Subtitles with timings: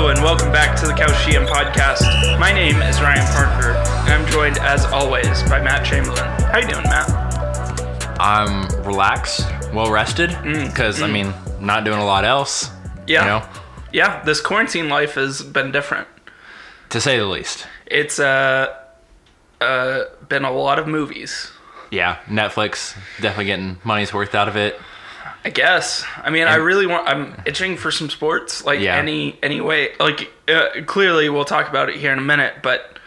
[0.00, 2.00] Hello and welcome back to the GM podcast.
[2.40, 3.72] My name is Ryan Parker,
[4.08, 6.24] and I'm joined as always by Matt Chamberlain.
[6.50, 8.16] How you doing, Matt?
[8.18, 12.68] I'm relaxed, well rested, because I mean, not doing a lot else.
[12.68, 13.20] Mm, Yeah.
[13.20, 13.48] You know,
[13.92, 16.08] Yeah, this quarantine life has been different.
[16.88, 17.66] to say the least.
[17.84, 18.74] It's uh,
[19.60, 21.50] uh, been a lot of movies,
[21.90, 24.80] Yeah, Netflix definitely getting money's worth out of it.
[25.44, 26.04] I guess.
[26.18, 27.08] I mean, I really want.
[27.08, 28.96] I'm itching for some sports, like Yeah.
[28.96, 29.90] any any way.
[29.98, 32.56] Like uh, clearly, we'll talk about it here in a minute.
[32.62, 32.98] But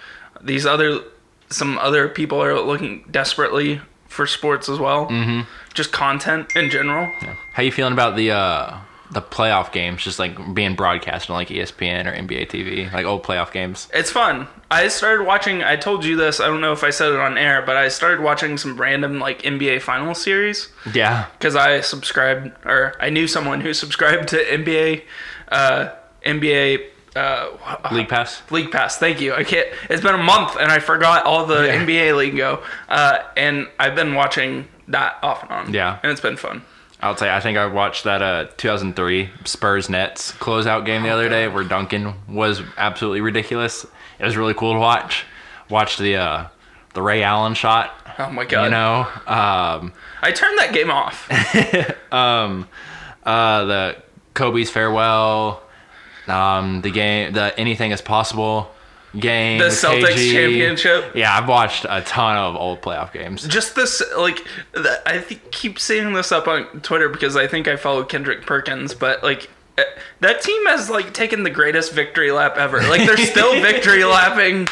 [0.41, 1.01] these other,
[1.49, 5.07] some other people are looking desperately for sports as well.
[5.07, 5.41] Mm-hmm.
[5.75, 7.11] Just content in general.
[7.53, 8.77] How you feeling about the uh
[9.13, 13.23] the playoff games just like being broadcast on like ESPN or NBA TV, like old
[13.23, 13.88] playoff games?
[13.94, 14.48] It's fun.
[14.71, 15.63] I started watching.
[15.63, 16.40] I told you this.
[16.40, 19.20] I don't know if I said it on air, but I started watching some random
[19.20, 21.27] like NBA final series Yeah.
[21.37, 25.04] because I subscribed or I knew someone who subscribed to NBA,
[25.49, 25.90] uh,
[26.26, 26.87] NBA.
[27.15, 27.49] Uh,
[27.91, 28.41] League Pass.
[28.49, 28.98] League Pass.
[28.98, 29.35] Thank you.
[29.35, 29.68] I can't.
[29.87, 31.85] It's been a month and I forgot all the Yeah.
[31.85, 32.63] NBA lingo.
[32.90, 35.74] Uh, and I've been watching that off and on.
[35.74, 35.99] Yeah.
[36.02, 36.63] and it's been fun.
[37.04, 41.09] I'll tell you, I think I watched that uh 2003 Spurs Nets closeout game the
[41.09, 43.85] other day where Duncan was absolutely ridiculous.
[44.20, 45.26] It was really cool to watch.
[45.70, 46.48] Watch the uh
[46.93, 47.91] the Ray Allen shot.
[48.18, 48.65] Oh my god!
[48.65, 51.29] You know, um, I turned that game off.
[52.13, 52.68] um,
[53.24, 53.96] uh, the
[54.34, 55.63] Kobe's farewell,
[56.27, 58.73] um, the game, the anything is possible
[59.19, 60.31] game, The Celtics KG.
[60.31, 61.11] championship.
[61.15, 63.47] Yeah, I've watched a ton of old playoff games.
[63.47, 64.45] just this like
[65.06, 68.94] i th- keep seeing this up on twitter because i think i follow kendrick perkins
[68.94, 69.84] but like eh,
[70.19, 74.67] that team has like taken the greatest victory lap ever like they're still victory lapping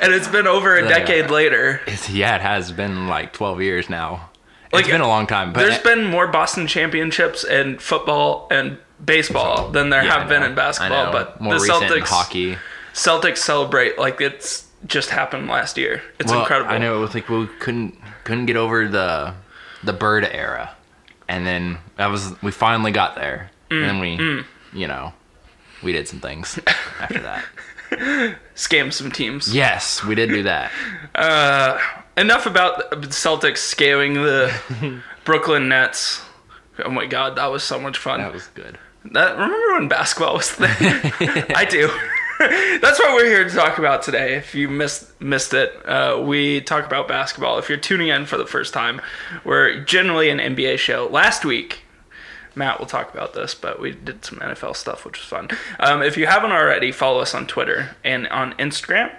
[0.00, 3.88] and it's been over a decade later It's, yeah, it has been like 12 years
[3.90, 4.30] now.
[4.72, 8.78] Like, it's been a long time, but there's been more boston championships in football and
[9.04, 12.56] baseball than there Yeah, have been in basketball but more the celtics hockey.
[12.92, 17.14] Celtics celebrate like it's just happened last year it's Well, incredible I know it was
[17.14, 19.34] like we couldn't couldn't get over the
[19.84, 20.76] the bird era,
[21.28, 25.12] and then that was we finally got there, and then we Mm, you know
[25.82, 26.58] we did some things
[27.00, 27.44] after that.
[28.54, 30.70] scam some teams Yes, we did do that.
[32.16, 34.52] enough about the Celtics scaling the
[35.24, 36.22] Brooklyn Nets.
[36.84, 38.20] Oh my god, that was so much fun.
[38.20, 38.78] That was good.
[39.12, 41.44] That remember when basketball was the thing?
[41.56, 41.90] I do.
[42.80, 44.34] That's what we're here to talk about today.
[44.34, 47.58] If you missed missed it, uh, we talk about basketball.
[47.58, 49.00] If you're tuning in for the first time,
[49.44, 51.06] we're generally an NBA show.
[51.06, 51.82] Last week,
[52.56, 55.50] Matt will talk about this, but we did some NFL stuff, which was fun.
[55.78, 59.14] Um, if you haven't already, follow us on Twitter and on Instagram.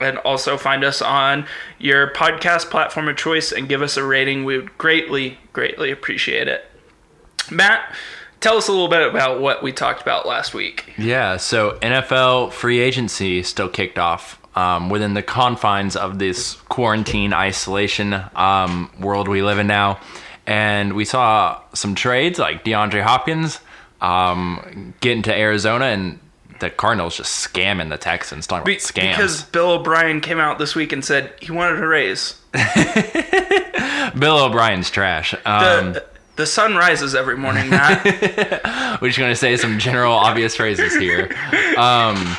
[0.00, 1.46] And also find us on
[1.78, 4.44] your podcast platform of choice and give us a rating.
[4.44, 6.64] We would greatly, greatly appreciate it.
[7.50, 7.94] Matt,
[8.44, 10.92] tell us a little bit about what we talked about last week.
[10.98, 17.32] Yeah, so NFL free agency still kicked off um, within the confines of this quarantine
[17.32, 19.98] isolation um, world we live in now.
[20.46, 23.60] And we saw some trades like DeAndre Hopkins
[24.02, 26.20] um, getting to Arizona and
[26.60, 29.10] the Cardinals just scamming the Texans, talking Be- about scams.
[29.12, 32.38] Because Bill O'Brien came out this week and said he wanted a raise.
[34.18, 35.34] Bill O'Brien's trash.
[35.46, 36.04] Um, The,
[36.36, 38.04] the sun rises every morning, Matt.
[39.00, 41.30] We're just going to say some general obvious phrases here.
[41.76, 42.36] Um,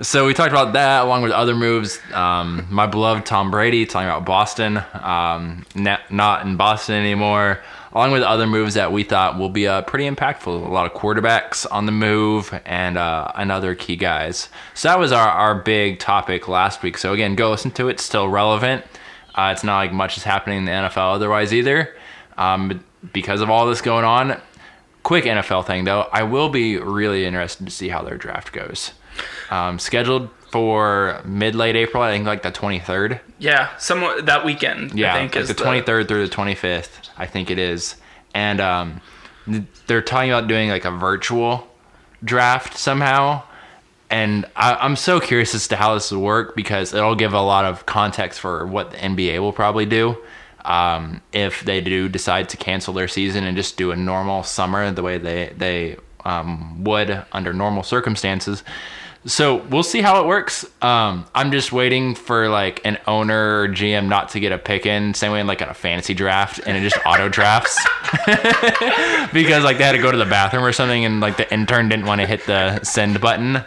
[0.00, 2.00] so we talked about that along with other moves.
[2.12, 7.62] Um, my beloved Tom Brady talking about Boston, um, not in Boston anymore.
[7.92, 10.48] Along with other moves that we thought will be uh, pretty impactful.
[10.48, 14.50] A lot of quarterbacks on the move and uh, and other key guys.
[14.74, 16.98] So that was our, our big topic last week.
[16.98, 17.92] So again, go listen to it.
[17.92, 18.84] It's still relevant.
[19.34, 21.96] Uh, it's not like much is happening in the NFL otherwise either.
[22.36, 24.40] Um, because of all this going on,
[25.02, 28.92] quick NFL thing though, I will be really interested to see how their draft goes.
[29.50, 33.20] Um, scheduled for mid late April, I think like the 23rd.
[33.38, 34.98] yeah, somewhat that weekend.
[34.98, 37.96] Yeah, I think like is the 23rd through the 25th, I think it is.
[38.34, 39.00] And um,
[39.86, 41.68] they're talking about doing like a virtual
[42.24, 43.42] draft somehow.
[44.10, 47.40] And I, I'm so curious as to how this will work because it'll give a
[47.40, 50.16] lot of context for what the NBA will probably do
[50.66, 54.90] um, if they do decide to cancel their season and just do a normal summer
[54.90, 58.62] the way they they um, would under normal circumstances.
[59.26, 60.64] So we'll see how it works.
[60.82, 64.86] Um, I'm just waiting for like an owner or GM not to get a pick
[64.86, 67.76] in, same way in like in a fantasy draft, and it just auto drafts
[69.32, 71.88] because like they had to go to the bathroom or something, and like the intern
[71.88, 73.64] didn't want to hit the send button.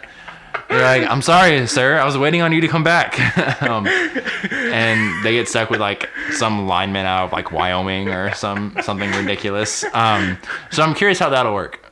[0.70, 1.98] They're like, "I'm sorry, sir.
[1.98, 3.18] I was waiting on you to come back,"
[3.62, 8.76] um, and they get stuck with like some lineman out of like Wyoming or some
[8.82, 9.84] something ridiculous.
[9.92, 10.38] Um,
[10.70, 11.84] so I'm curious how that'll work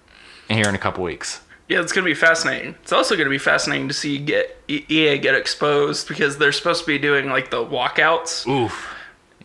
[0.49, 1.41] here in a couple weeks.
[1.69, 2.77] Yeah, it's gonna be fascinating.
[2.83, 6.87] It's also gonna be fascinating to see get EA get exposed because they're supposed to
[6.87, 8.95] be doing like the walkouts, Oof.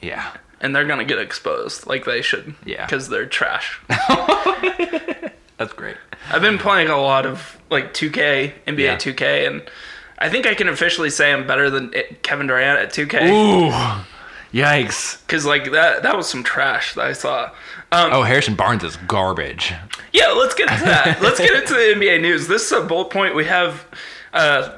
[0.02, 0.32] Yeah.
[0.62, 2.54] and they're gonna get exposed like they should.
[2.66, 2.86] Yeah.
[2.86, 3.82] because they're trash.
[5.64, 5.96] That's great.
[6.30, 8.96] I've been playing a lot of like 2K, NBA Yeah.
[8.98, 9.62] 2K, and
[10.20, 14.04] I think I can officially say I'm better than Kevin Durant at 2K Ooh.
[14.54, 15.22] Yikes.
[15.26, 17.46] because like that that was some trash that I saw.
[17.92, 19.74] Um, Oh, Harrison Barnes is garbage.
[20.12, 21.22] Yeah, let's get into that.
[21.22, 22.48] let's get into the NBA news.
[22.48, 23.86] This is a bullet point we have
[24.34, 24.78] uh,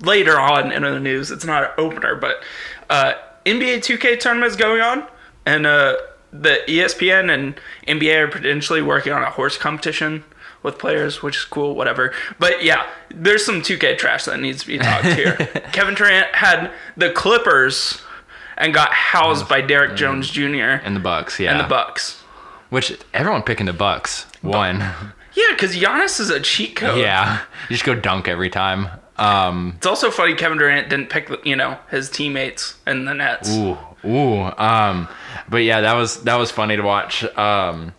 [0.00, 1.30] later on in the news.
[1.30, 2.42] It's not an opener, but
[2.90, 3.14] uh,
[3.46, 5.06] NBA 2K tournament is going on,
[5.46, 5.96] and uh,
[6.32, 10.24] the ESPN and NBA are potentially working on a horse competition
[10.62, 11.74] with players, which is cool.
[11.74, 15.36] Whatever, but yeah, there's some 2K trash that needs to be talked here.
[15.72, 18.00] Kevin Durant had the Clippers
[18.56, 19.96] and got housed by Derrick mm.
[19.96, 20.80] Jones Jr.
[20.84, 21.52] And the Bucks, yeah.
[21.52, 22.20] and the Bucks.
[22.70, 24.26] Which everyone picking the Bucks.
[24.40, 24.82] One.
[25.34, 26.98] Yeah, because Giannis is a cheat code.
[26.98, 27.40] yeah.
[27.70, 28.88] You just go dunk every time.
[29.22, 33.50] Um It's also funny Kevin Durant didn't pick, you know, his teammates in the Nets.
[33.50, 34.42] Ooh, ooh.
[34.58, 35.08] Um,
[35.48, 37.24] but yeah, that was that was funny to watch.
[37.36, 37.94] Um,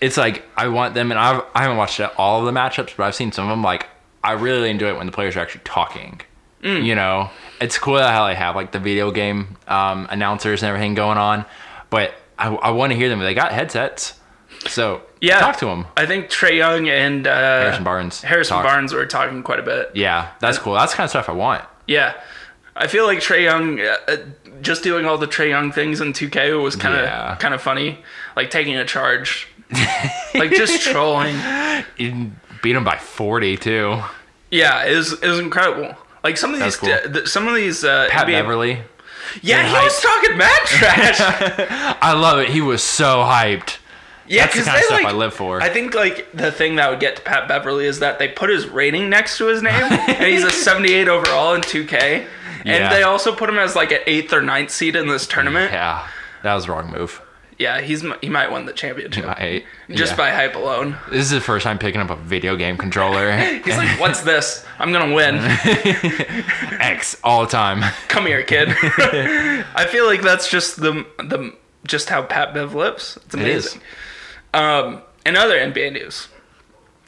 [0.00, 3.04] it's like I want them, and I've, I haven't watched all of the matchups, but
[3.04, 3.62] I've seen some of them.
[3.62, 3.88] Like
[4.22, 6.20] I really enjoy it when the players are actually talking.
[6.62, 6.84] Mm.
[6.84, 7.30] You know,
[7.60, 11.44] it's cool how they have like the video game um, announcers and everything going on,
[11.88, 13.20] but I, I want to hear them.
[13.20, 14.17] They got headsets,
[14.68, 15.40] so Yeah.
[15.40, 15.86] talk to him.
[15.96, 18.22] I think Trae Young and uh, Harrison Barnes.
[18.22, 18.64] Harrison talk.
[18.64, 19.90] Barnes were talking quite a bit.
[19.94, 20.74] Yeah, that's cool.
[20.74, 21.64] That's the kind of stuff I want.
[21.86, 22.14] Yeah.
[22.76, 24.16] I feel like Trae Young, uh, uh,
[24.62, 27.36] just doing all the Trae Young things in 2K was kind of Yeah.
[27.40, 27.98] kind of funny.
[28.36, 29.48] Like taking a charge,
[30.34, 31.36] like just trolling.
[31.96, 32.30] You
[32.62, 34.00] beat him by forty too.
[34.50, 35.96] Yeah, it was, it was incredible.
[36.24, 36.88] Like some of these, cool.
[36.88, 38.78] th- some of these, uh, Pat NBA Beverley.
[39.42, 41.16] Yeah, he was talking mad trash.
[42.00, 42.48] I love it.
[42.48, 43.78] He was so hyped.
[44.28, 45.06] Yeah, That's the because kind of stuff like.
[45.14, 45.60] I live for.
[45.62, 48.50] I think like the thing that would get to Pat Beverley is that they put
[48.50, 52.26] his rating next to his name, and he's a 78 overall in 2K, and
[52.66, 52.90] Yeah.
[52.92, 55.72] they also put him as like an eighth or ninth seed in this tournament.
[55.72, 56.06] Yeah,
[56.42, 57.22] that was the wrong move.
[57.58, 60.16] Yeah, he's he might win the championship I, just yeah.
[60.16, 60.96] by hype alone.
[61.10, 63.36] This is the first time picking up a video game controller.
[63.64, 64.64] He's like, "What's this?
[64.78, 65.34] I'm gonna win.
[66.80, 67.82] X all the time.
[68.06, 71.52] Come here, kid." I feel like that's just the the
[71.84, 73.18] just how Pat Bev lives.
[73.26, 73.80] It's amazing.
[74.58, 76.28] Um, in other NBA news,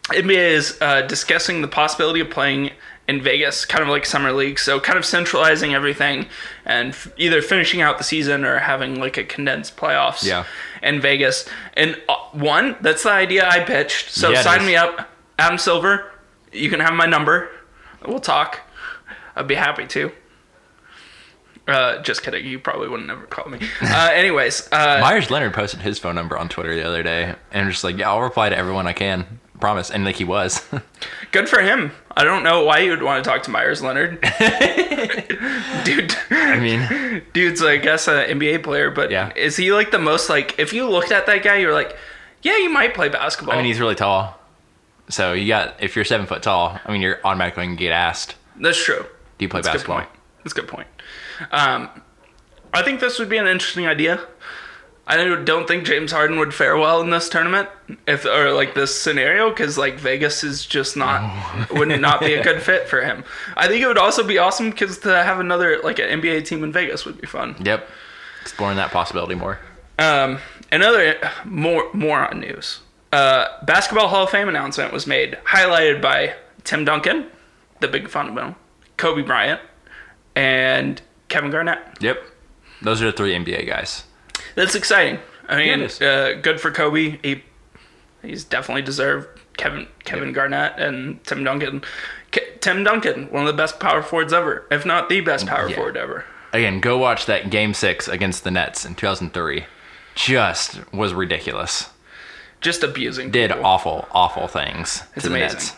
[0.05, 2.71] NBA is uh, discussing the possibility of playing
[3.09, 4.61] in Vegas, kind of like summer league.
[4.61, 6.27] So, kind of centralizing everything
[6.65, 10.25] and f- either finishing out the season or having like a condensed playoffs.
[10.25, 10.45] Yeah.
[10.81, 14.11] In Vegas, and uh, one that's the idea I pitched.
[14.11, 16.13] So Yeah, sign me up, Adam Silver.
[16.53, 17.51] You can have my number.
[18.07, 18.61] We'll talk.
[19.35, 20.13] I'd be happy to.
[21.69, 22.45] Uh, just kidding.
[22.47, 23.59] You probably wouldn't ever call me.
[23.81, 27.71] Uh, anyways, uh, Meyers Leonard posted his phone number on Twitter the other day, and
[27.71, 30.67] just like, "Yeah, I'll reply to everyone I can." Promise, and like he was.
[31.33, 31.93] Good for him.
[32.17, 34.19] I don't know why you would want to talk to Meyers Leonard.
[35.85, 39.33] Dude, I mean, dude's I guess an NBA player, but Yeah.
[39.37, 41.97] is he like the most like if you looked at that guy, you're like,
[42.43, 43.55] yeah, you might play basketball.
[43.55, 44.39] I mean, he's really tall.
[45.11, 47.93] So you got if you're seven foot tall, I mean, you're automatically going to get
[47.93, 48.37] asked.
[48.57, 49.05] That's true.
[49.39, 49.97] Do you play That's a good basketball?
[49.99, 50.09] point.
[50.45, 50.89] That's a good point.
[51.51, 51.89] Um,
[52.73, 54.21] I think this would be an interesting idea.
[55.11, 57.69] I don't think James Harden would fare well in this tournament,
[58.07, 62.45] if or like this scenario, because like Vegas is just not would not be a
[62.45, 63.25] good fit for him.
[63.57, 66.63] I think it would also be awesome because to have another like an NBA team
[66.63, 67.57] in Vegas would be fun.
[67.65, 67.89] Yep,
[68.41, 69.59] exploring that possibility more.
[69.99, 70.39] Um,
[70.71, 72.79] another more more on news.
[73.13, 77.27] Uh, Basketball Hall of Fame announcement was made, highlighted by Tim Duncan,
[77.81, 78.55] the big fundamental,
[78.97, 79.61] Kobe Bryant,
[80.37, 81.79] and Kevin Garnett.
[82.01, 82.23] Yep,
[82.83, 84.05] those are the three NBA guys.
[84.55, 85.19] That's exciting.
[85.49, 86.01] I mean, is.
[86.03, 87.19] uh, good for Kobe.
[87.23, 87.43] He
[88.23, 90.35] he's definitely deserved Kevin Kevin Yep.
[90.35, 91.83] Garnett and Tim Duncan.
[92.31, 95.69] K- Tim Duncan, one of the best power forwards ever, if not the best power
[95.69, 95.77] Yeah.
[95.77, 96.25] forward ever.
[96.53, 99.65] Again, go watch that Game Six against the Nets in 2003.
[100.15, 101.89] Just was ridiculous.
[102.61, 103.31] Just abusing.
[103.31, 103.65] Did people.
[103.65, 105.57] awful, awful things It's to the amazing.
[105.59, 105.77] Nets.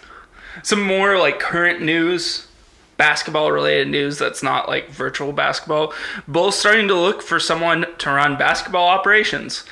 [0.62, 2.49] some more like current news
[2.96, 5.92] basketball related news that's not like virtual basketball
[6.28, 9.64] bulls starting to look for someone to run basketball operations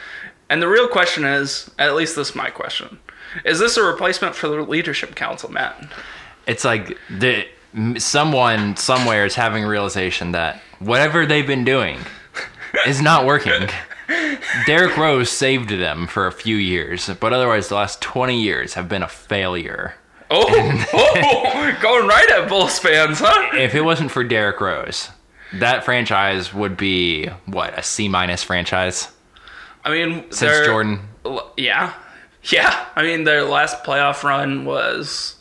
[0.48, 2.98] and the real question is at least this is my question
[3.44, 5.92] is this a replacement for the leadership council matt
[6.46, 7.46] It's like the
[7.98, 11.98] someone somewhere is having a realization that whatever they've been doing
[12.86, 13.68] is not working.
[14.66, 18.88] Derrick Rose saved them for a few years, but otherwise the last 20 years have
[18.88, 19.94] been a failure.
[20.30, 25.08] Oh, oh going right at bulls fans huh If it wasn't for Derrick Rose,
[25.54, 29.08] that franchise would be what, a C minus franchise
[29.84, 31.00] i mean since Jordan?
[31.56, 31.94] yeah
[32.44, 35.36] yeah i mean their last playoff run was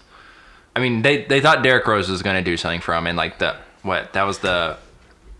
[0.76, 3.18] I mean, they they thought Derrick Rose was going to do something for them, and
[3.18, 4.78] like the what that was the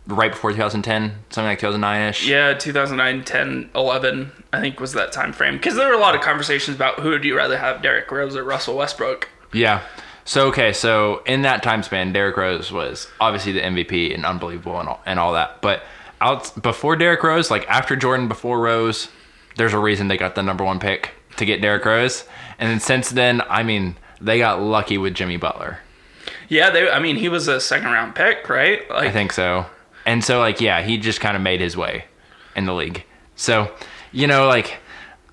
[0.08, 2.28] right before 2010, something like 2009 ish.
[2.28, 5.54] Yeah, 2009, 10, 11, I think was that time frame.
[5.56, 8.36] Because there were a lot of conversations about who would you rather have, Derrick Rose
[8.36, 9.30] or Russell Westbrook.
[9.54, 9.82] Yeah.
[10.26, 14.80] So okay, so in that time span, Derrick Rose was obviously the MVP and unbelievable
[14.80, 15.62] and all, and all that.
[15.62, 15.84] But
[16.22, 19.10] out before Derrick Rose, like after Jordan, before Rose,
[19.58, 22.26] there's a reason they got the number one pick to get Derrick Rose.
[22.60, 25.80] And then since then, I mean, they got lucky with Jimmy Butler.
[26.48, 26.90] Yeah, they.
[26.90, 28.88] I mean, he was a second round pick, right?
[28.90, 29.66] Like, I think so.
[30.06, 32.06] And so, like, yeah, he just kind of made his way
[32.56, 33.04] in the league.
[33.36, 33.72] So,
[34.12, 34.78] you know, like,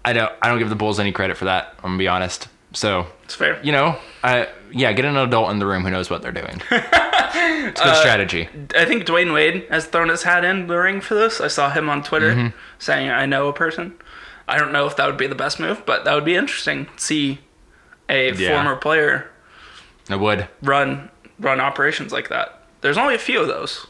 [0.05, 1.75] I don't, I don't give the Bulls any credit for that.
[1.79, 2.49] I'm gonna be honest.
[2.73, 3.61] So, it's fair.
[3.63, 6.63] you know, I, yeah, get an adult in the room who knows what they're doing.
[6.71, 8.49] it's a good strategy.
[8.77, 11.41] I think Dwyane Wade has thrown his hat in the ring for this.
[11.41, 12.57] I saw him on Twitter Mm-hmm.
[12.79, 13.95] saying, "I know a person."
[14.49, 16.87] I don't know if that would be the best move, but that would be interesting.
[16.97, 17.41] See
[18.09, 18.55] a Yeah.
[18.55, 19.29] former player
[20.09, 20.49] I would.
[20.63, 22.63] run run operations like that.
[22.81, 23.87] There's only a few of those.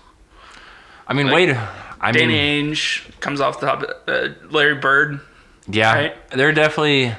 [1.07, 1.59] I mean, Like, Wade.
[2.00, 2.26] I Danny
[2.62, 3.85] mean, Ainge comes off the top.
[4.09, 5.21] Uh, Larry Bird.
[5.69, 6.31] yeah, right?
[6.31, 7.14] there are definitely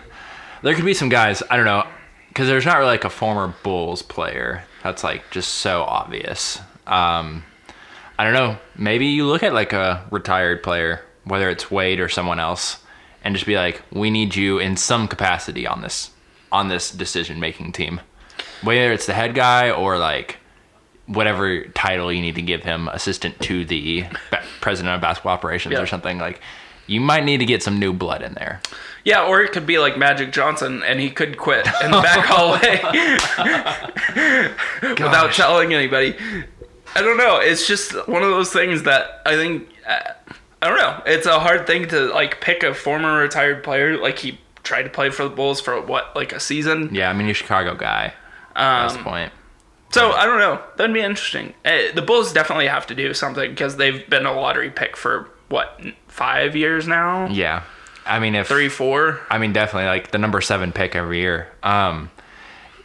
[0.64, 1.42] there could be some guys.
[1.50, 1.86] I don't know
[2.38, 6.60] because there's not really like a former Bulls player that's like just so obvious.
[6.86, 7.44] Um,
[8.20, 8.60] I don't know.
[8.76, 12.78] Maybe you look at like a retired player, whether it's Wade or someone else,
[13.24, 16.12] and just be like, we need you in some capacity on this
[16.52, 18.02] on this decision making team,
[18.62, 20.38] whether it's the head guy or like
[21.08, 24.06] whatever title you need to give him, assistant to the
[24.62, 25.82] president of basketball operations Yeah.
[25.82, 26.40] or something like.
[26.88, 28.62] You might need to get some new blood in there.
[29.04, 32.26] Yeah, or it could be like Magic Johnson, and he could quit in the back
[32.30, 32.82] hallway
[34.82, 36.16] without telling anybody.
[36.96, 37.38] I don't know.
[37.40, 40.12] It's just one of those things that I think uh,
[40.62, 41.02] I don't know.
[41.06, 43.98] It's a hard thing to like pick a former retired player.
[43.98, 46.90] Like he tried to play for the Bulls for what, like a season.
[46.94, 48.14] Yeah, I mean, you're a Chicago guy
[48.56, 49.32] at this Um, point.
[49.92, 50.62] So I don't know.
[50.76, 51.54] That'd be interesting.
[51.64, 55.30] Uh, the Bulls definitely have to do something because they've been a lottery pick for
[55.50, 57.64] what five years now, Yeah,
[58.06, 59.20] I mean, if three, four.
[59.30, 61.50] I mean, definitely like the number seven pick every year.
[61.64, 62.10] Um,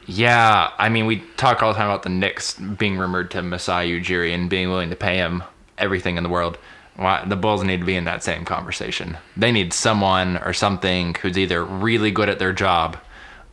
[0.07, 4.00] yeah, I mean, we talk all the time about the Knicks being rumored to Masai
[4.00, 5.45] Ujiri and being willing to pay him
[5.78, 6.59] everything in the world.
[6.97, 9.16] Why the Bulls need to be in that same conversation.
[9.37, 12.99] They need someone or something who's either really good at their job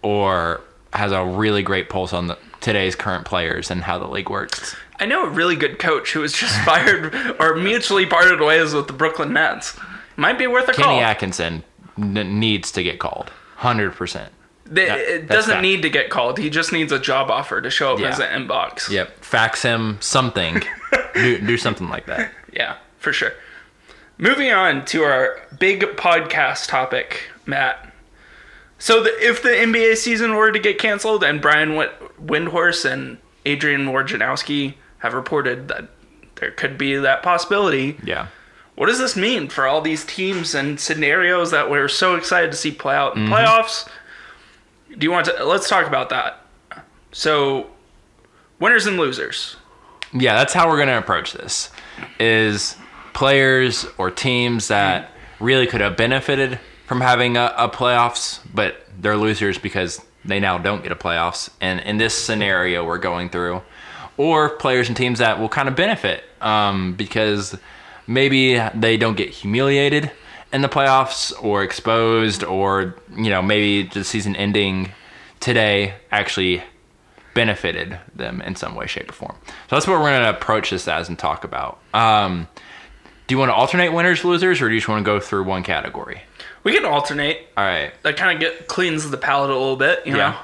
[0.01, 0.61] or
[0.91, 4.75] has a really great pulse on the, today's current players and how the league works.
[4.99, 8.87] I know a really good coach who was just fired or mutually parted ways with
[8.87, 9.77] the Brooklyn Nets.
[10.17, 10.93] Might be worth a Kenny call.
[10.95, 11.63] Kenny Atkinson
[11.97, 14.31] n- needs to get called, hundred percent.
[14.65, 15.61] That- it doesn't fact.
[15.63, 16.37] need to get called.
[16.37, 18.09] He just needs a job offer to show up Yeah.
[18.09, 18.89] as an inbox.
[18.89, 20.61] Yep, fax him something.
[21.13, 22.31] do do something like that.
[22.53, 23.31] Yeah, for sure.
[24.17, 27.85] Moving on to our big podcast topic, Matt.
[28.77, 31.89] So, the, if the NBA season were to get canceled, and Brian Win-
[32.21, 35.89] Windhorst and Adrian Wojnarowski have reported that
[36.35, 38.27] there could be that possibility, Yeah.
[38.75, 42.57] what does this mean for all these teams and scenarios that we're so excited to
[42.57, 43.33] see play out in mm-hmm.
[43.33, 43.87] playoffs?
[44.97, 45.43] Do you want to?
[45.45, 46.41] Let's talk about that.
[47.11, 47.67] So,
[48.59, 49.55] winners and losers.
[50.13, 51.71] Yeah, that's how we're going to approach this.
[52.19, 52.75] Is
[53.13, 59.17] players or teams that really could have benefited from having a, a playoffs, but they're
[59.17, 61.49] losers because they now don't get a playoffs.
[61.61, 63.61] And in this scenario we're going through,
[64.19, 67.57] or players and teams that will kind of benefit um, because
[68.05, 70.11] maybe they don't get humiliated
[70.51, 74.91] in the playoffs or exposed, or you know maybe the season ending
[75.39, 76.61] today actually
[77.33, 79.35] benefited them in some way, shape, or form.
[79.45, 81.79] So that's what we're going to approach this as and talk about.
[81.93, 82.49] Um,
[83.27, 85.45] do you want to alternate winners, losers, or do you just want to go through
[85.45, 86.23] one category?
[86.65, 87.47] We can alternate.
[87.55, 87.93] All right.
[88.03, 90.35] That kind of get cleans the palate a little bit, you know.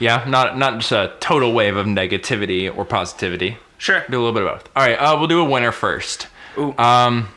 [0.00, 0.24] Yeah.
[0.26, 3.58] Not not just a total wave of negativity or positivity.
[3.78, 4.04] Sure.
[4.10, 4.68] Do a little bit of both.
[4.76, 6.26] All right, uh, we'll do a winner first.
[6.58, 6.76] Ooh.
[6.76, 7.28] Um,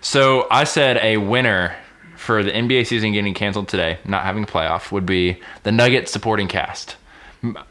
[0.00, 1.76] so I said a winner
[2.16, 6.10] for the NBA season getting canceled today, not having a playoff, would be the Nuggets
[6.12, 6.96] supporting cast.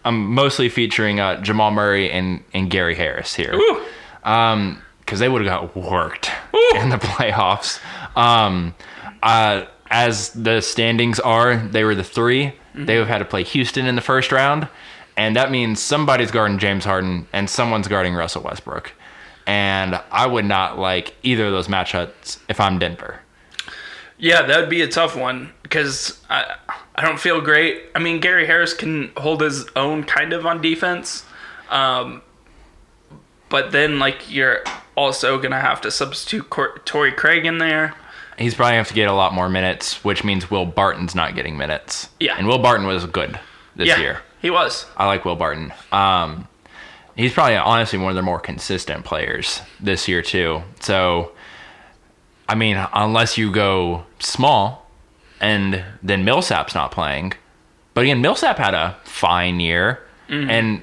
[0.04, 3.54] I'm mostly featuring uh, Jamal Murray and, and Gary Harris here.
[3.54, 3.86] Ooh.
[4.24, 6.72] Um, because they would have got worked Ooh.
[6.76, 7.80] in the playoffs.
[8.16, 8.76] Um,
[9.24, 12.04] uh, as the standings are, they were the
[12.74, 14.68] 3 They would have had to play Houston in the first round,
[15.18, 18.94] and that means somebody's guarding James Harden and someone's guarding Russell Westbrook.
[19.46, 23.22] And I would not like either of those matchups if I'm Denver.
[24.20, 26.56] Yeah, that would be a tough one because I
[26.96, 27.84] I don't feel great.
[27.96, 31.24] I mean, Gary Harris can hold his own kind of on defense,
[31.70, 32.22] um,
[33.48, 34.62] but then like you're
[34.96, 37.96] also gonna have to substitute Cor- Torrey Craig in there.
[38.40, 41.14] He's probably going to have to get a lot more minutes, which means Will Barton's
[41.14, 42.10] not getting minutes.
[42.20, 42.36] Yeah.
[42.38, 43.40] And Will Barton was good
[43.76, 44.22] this Yeah, year.
[44.42, 44.86] He was.
[44.98, 45.74] I like Will Barton.
[45.92, 46.48] Um,
[47.16, 50.62] he's probably honestly one of the more consistent players this year too.
[50.80, 51.34] So,
[52.48, 54.90] I mean, unless you go small,
[55.42, 57.34] and then Millsap's not playing,
[57.94, 60.82] but again, Millsap had a fine year, and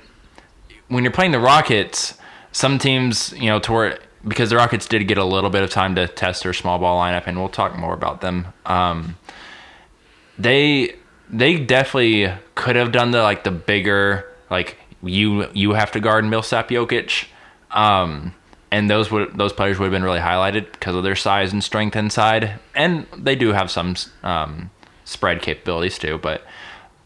[0.88, 2.14] when you're playing the Rockets,
[2.52, 5.94] some teams, you know, toward because the Rockets did get a little bit of time
[5.94, 8.48] to test their small ball lineup, and we'll talk more about them.
[8.64, 9.16] Um,
[10.38, 10.96] they
[11.30, 16.24] they definitely could have done the like the bigger like you you have to guard
[16.24, 17.26] Millsap Jokic,
[17.70, 18.34] um,
[18.70, 21.62] and those would those players would have been really highlighted because of their size and
[21.62, 24.70] strength inside, and they do have some um,
[25.04, 26.18] spread capabilities too.
[26.18, 26.42] But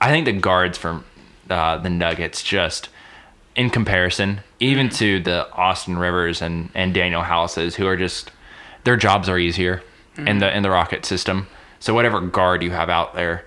[0.00, 1.05] I think the guards from
[1.49, 2.89] uh, the Nuggets just
[3.57, 8.30] in comparison, even to the Austin Rivers and, and Danuel Houses, who are just
[8.85, 9.83] their jobs are easier
[10.16, 11.47] in the in the Rocket system.
[11.78, 13.45] So whatever guard you have out there,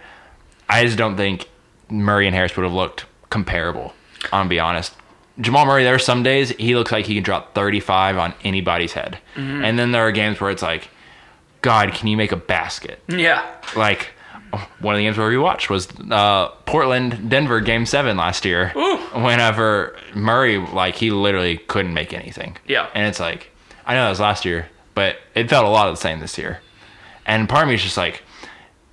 [0.68, 1.48] I just don't think
[1.90, 3.94] Murray and Harris would have looked comparable.
[4.26, 4.94] I'm gonna be honest.
[5.40, 8.94] Jamal Murray, there are some days he looks like he can drop 35 on anybody's
[8.94, 9.64] head, mm-hmm.
[9.64, 10.90] and then there are games where it's like,
[11.62, 13.02] God, can you make a basket?
[13.08, 13.44] Yeah.
[13.76, 14.12] like
[14.80, 18.72] one of the games where we watched was uh, Portland Denver game seven last year.
[18.76, 18.98] Ooh.
[19.14, 22.58] Whenever Murray like he literally couldn't make anything.
[22.68, 22.90] Yeah.
[22.94, 23.52] and it's like
[23.86, 26.38] I know that was last year, but it felt a lot of the same this
[26.38, 26.60] year.
[27.26, 28.24] And part of me is just like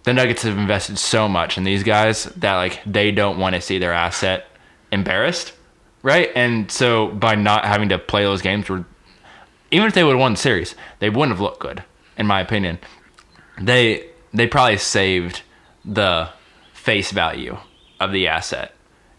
[0.04, 3.60] the Nuggets have invested so much in these guys that like they don't want to
[3.60, 4.46] see their asset
[4.92, 5.52] embarrassed,
[6.02, 6.30] right?
[6.34, 8.84] And so by not having to play those games, where
[9.70, 11.84] even if they would have won the series, they wouldn't have looked good,
[12.16, 12.78] in my opinion.
[13.60, 15.42] They they probably saved
[15.84, 16.28] the
[16.72, 17.56] face value
[18.00, 18.74] of the asset,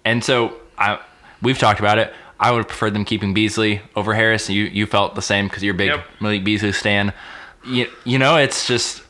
[0.06, 1.00] and so I
[1.41, 2.13] we've talked about it.
[2.39, 4.50] I would prefer them keeping Beasley over Harris.
[4.50, 6.06] You you felt the same because you're a big Yep.
[6.20, 7.13] Malik Beasley stan.
[7.63, 9.03] You, you know, it's just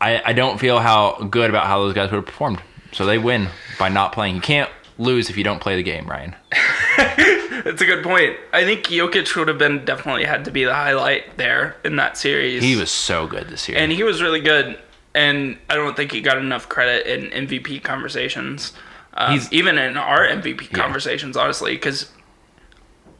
[0.00, 2.60] I, I don't feel how good about how those guys would have performed.
[2.92, 4.34] So they win by not playing.
[4.34, 6.34] You can't lose if you don't play the game, Ryan.
[6.96, 8.36] That's a good point.
[8.52, 12.18] I think Jokic would have been definitely had to be the highlight there in that
[12.18, 12.62] series.
[12.62, 13.78] He was so good this year.
[13.78, 14.78] and he was really good.
[15.14, 18.72] And I don't think he got enough credit in MVP conversations,
[19.14, 21.72] um, He's- even in our MVP conversations, honestly.
[21.74, 22.10] Because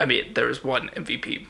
[0.01, 1.47] I mean, there was one MVP,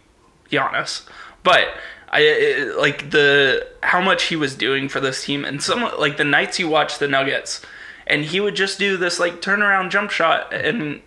[0.50, 1.02] Giannis,
[1.42, 1.68] but
[2.12, 6.18] I it, like the how much he was doing for this team, and some like
[6.18, 7.62] the nights you watch the Nuggets,
[8.06, 11.00] and he would just do this like turnaround jump shot and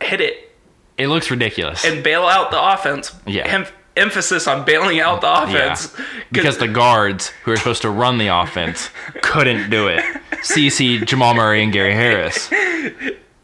[0.00, 0.50] hit it
[0.96, 1.84] it looks ridiculous.
[1.84, 3.12] and bail out the offense.
[3.26, 3.42] Yeah.
[3.46, 5.72] Em- emphasis on bailing out the yeah.
[5.72, 5.96] offense
[6.32, 8.90] Because the guards who are supposed to run the offense
[9.22, 10.04] couldn't do it.
[10.42, 12.50] CC, Jamal Murray, and Gary Harris.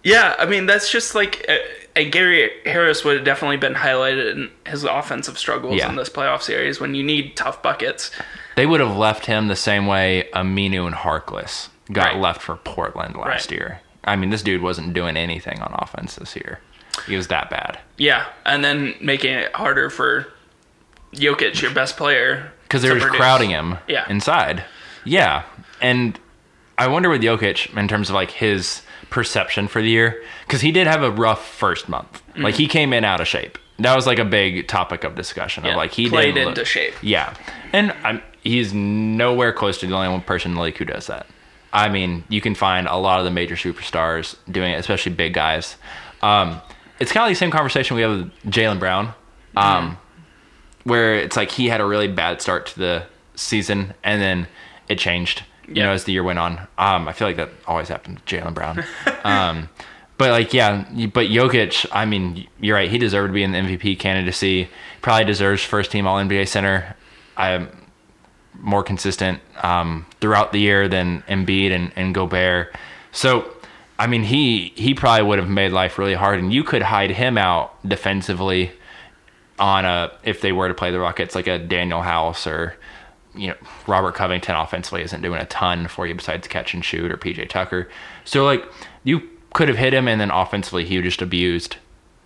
[0.03, 1.57] Yeah, I mean that's just like, uh,
[1.97, 5.89] and Gary Harris would have definitely been highlighted in his offensive struggles Yeah.
[5.89, 8.11] in this playoff series when you need tough buckets.
[8.55, 12.17] They would have left him the same way Aminu and Harkless got Right.
[12.17, 13.59] left for Portland last Right.
[13.59, 13.81] year.
[14.05, 16.61] I mean, this dude wasn't doing anything on offense this year.
[17.07, 17.79] He was that bad.
[17.99, 20.29] Yeah, and then making it harder for
[21.17, 24.05] Jokic, your best player, because they were just crowding him Yeah.
[24.09, 24.65] inside.
[25.05, 25.43] Yeah,
[25.81, 26.19] and
[26.79, 30.73] I wonder with Jokic in terms of like his perception for the year because he
[30.73, 32.23] did have a rough first month.
[32.31, 32.43] Mm-hmm.
[32.43, 33.57] Like he came in out of shape.
[33.79, 35.65] That was like a big topic of discussion.
[35.65, 36.95] Yeah, Of like he played into look- shape.
[37.03, 37.35] Yeah,
[37.73, 41.07] and I'm, he's nowhere close to the only one person in the league who does
[41.09, 41.27] that.
[41.73, 45.35] I mean, you can find a lot of the major superstars doing it, especially big
[45.35, 45.77] guys.
[46.23, 46.61] Um,
[46.99, 49.13] it's kind of the same conversation we have with Jaylen Brown.
[49.57, 49.99] Um,
[50.87, 53.03] where it's like he had a really bad start to the
[53.35, 54.47] season and then
[54.89, 55.43] it changed.
[55.67, 55.85] You Yeah.
[55.87, 56.53] know as the year went on.
[56.79, 58.85] Um i feel like that always happened to jaylen brown.
[59.25, 59.69] Um
[60.19, 62.91] but like yeah but Jokic, i mean you're right.
[62.91, 64.69] He deserved to be in the mvp candidacy.
[65.03, 66.95] Probably deserves first team all nba center.
[67.37, 67.69] I'm
[68.59, 72.75] more consistent um throughout the year than Embiid and, and gobert.
[73.13, 73.53] So
[73.99, 77.11] i mean he he probably would have made life really hard and you could hide
[77.11, 78.71] him out defensively
[79.59, 82.77] on a if they were to play the Rockets like a Danuel House or
[83.35, 83.55] you know
[83.87, 87.49] Robert Covington offensively isn't doing a ton for you besides catch and shoot or PJ
[87.49, 87.89] Tucker.
[88.25, 88.65] So like
[89.05, 91.77] you could have hit him and then offensively he just abused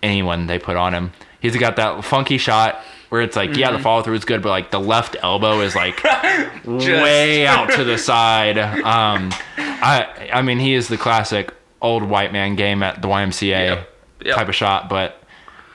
[0.02, 1.12] anyone they put on him.
[1.40, 4.50] He's got that funky shot where it's like yeah the follow through is good but
[4.50, 6.02] like the left elbow is like
[6.64, 8.58] way out to the side.
[8.58, 13.48] Um I I mean he is the classic old white man game at the YMCA
[13.48, 13.88] Yep.
[14.24, 14.36] Yep.
[14.36, 15.19] type of shot but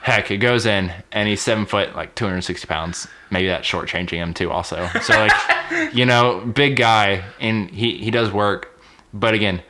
[0.06, 3.08] heck, it goes in, and he's seven foot, like 260 pounds.
[3.30, 4.88] Maybe that's shortchanging him too, also.
[5.02, 5.32] So like,
[5.94, 8.80] you know, big guy, and he he does work,
[9.12, 9.62] but again,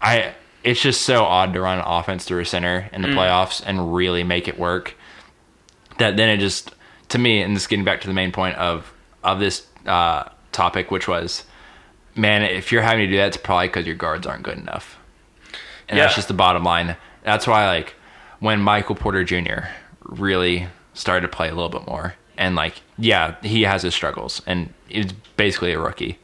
[0.00, 0.34] I
[0.64, 3.94] it's just so odd to run an offense through a center in the playoffs and
[3.94, 4.96] really make it work.
[5.98, 6.72] That then it just
[7.10, 10.90] to me, and this getting back to the main point of of this uh, topic,
[10.90, 11.44] which was,
[12.14, 14.98] man, if you're having to do that, it's probably because your guards aren't good enough
[15.88, 16.96] and that's just the bottom line.
[17.22, 17.94] That's why like
[18.40, 19.66] when Michael Porter Jr.
[20.02, 24.42] really started to play a little bit more, and like yeah, he has his struggles,
[24.46, 26.18] and he's basically a rookie.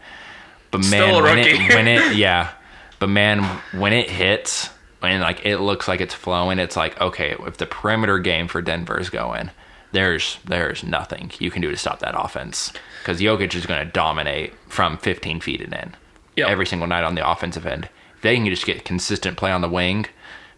[0.71, 2.51] But man, Still a when it when it yeah,
[2.99, 4.71] but man, when it hits
[5.03, 8.63] and like it looks like it's flowing, it's like okay, if the perimeter game for
[8.63, 9.51] Denver is going,
[9.93, 13.93] there's there's nothing you can do to stop that offense because Jokic is going to
[13.93, 15.95] dominate from 15 feet and in
[16.37, 16.49] Yep.
[16.49, 17.89] every single night on the offensive end.
[18.17, 20.07] If they can just get consistent play on the wing,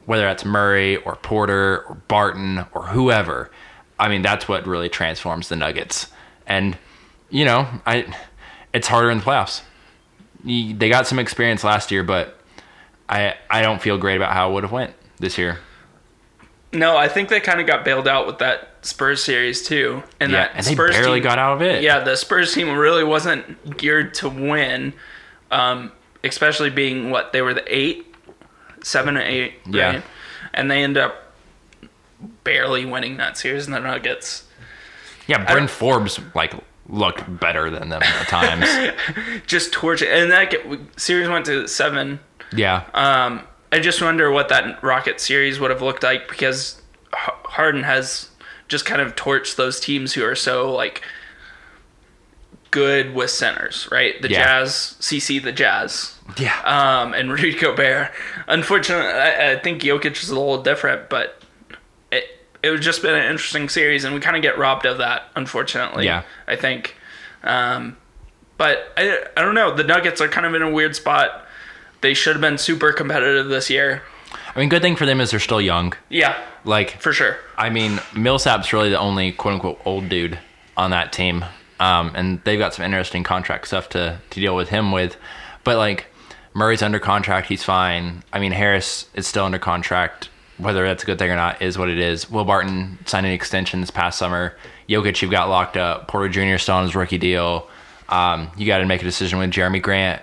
[0.07, 3.51] whether that's Murray or Porter or Barton or whoever,
[3.99, 6.09] I mean that's what really transforms the Nuggets.
[6.47, 6.77] And
[7.31, 8.15] you know, I
[8.73, 9.63] it's harder in the playoffs.
[10.45, 12.39] They got some experience last year, but
[13.09, 15.59] I I don't feel great about how it would have went this year.
[16.73, 20.33] No, I think they kind of got bailed out with that Spurs series too, and
[20.33, 21.83] Yeah, that and they Spurs barely team, got out of it.
[21.83, 24.93] Yeah, the Spurs team really wasn't geared to win,
[25.51, 25.93] um,
[26.25, 28.14] especially being what they were the eight,
[28.85, 29.87] seven or eight, Yeah.
[29.95, 30.03] right?
[30.53, 31.33] And they end up
[32.45, 34.45] barely winning that series, and the Nuggets
[35.27, 36.55] Yeah, Bryn Forbes like
[36.89, 38.69] looked better than them at times.
[39.47, 40.09] just torch it.
[40.09, 40.67] And that get,
[41.01, 42.21] series went to seven.
[42.55, 42.85] yeah.
[42.95, 43.43] Um,
[43.73, 46.81] I just wonder what that Rocket series would have looked like because
[47.13, 48.29] Harden has
[48.69, 51.03] just kind of torched those teams who are so like
[52.75, 54.21] good with centers, right?
[54.21, 54.45] The Yeah.
[54.45, 56.59] Jazz, CC the Jazz, yeah.
[56.65, 58.11] um, and Rudy Gobert.
[58.49, 61.41] Unfortunately, I, I think Jokic is a little different, but
[62.11, 62.25] it
[62.65, 65.31] it was just been an interesting series, and we kind of get robbed of that,
[65.37, 66.05] unfortunately.
[66.07, 66.25] Yeah.
[66.49, 66.97] I think.
[67.45, 67.97] Um,
[68.59, 69.75] but I, I don't know.
[69.75, 71.47] The Nuggets are kind of in a weird spot.
[72.01, 74.03] They should have been super competitive this year.
[74.55, 75.95] I mean, good thing for them is they're still young.
[76.09, 77.37] Yeah, Like for sure.
[77.57, 80.39] I mean, Millsap's really the only quote unquote old dude
[80.77, 81.45] on that team.
[81.85, 85.17] Um, and they've got some interesting contract stuff to, to deal with him with.
[85.65, 86.07] But like
[86.55, 88.23] Murray's under contract, he's fine.
[88.33, 90.31] I mean, Harris is still under contract.
[90.57, 92.31] Whether that's a good thing or not is what it is.
[92.31, 94.57] Will Barton signed an extension this past summer.
[94.89, 96.07] Jokic, you've got locked up.
[96.09, 96.59] Porter Jr.
[96.59, 97.69] still on his rookie deal.
[98.09, 100.23] Um, you got to make a decision with Jerami Grant.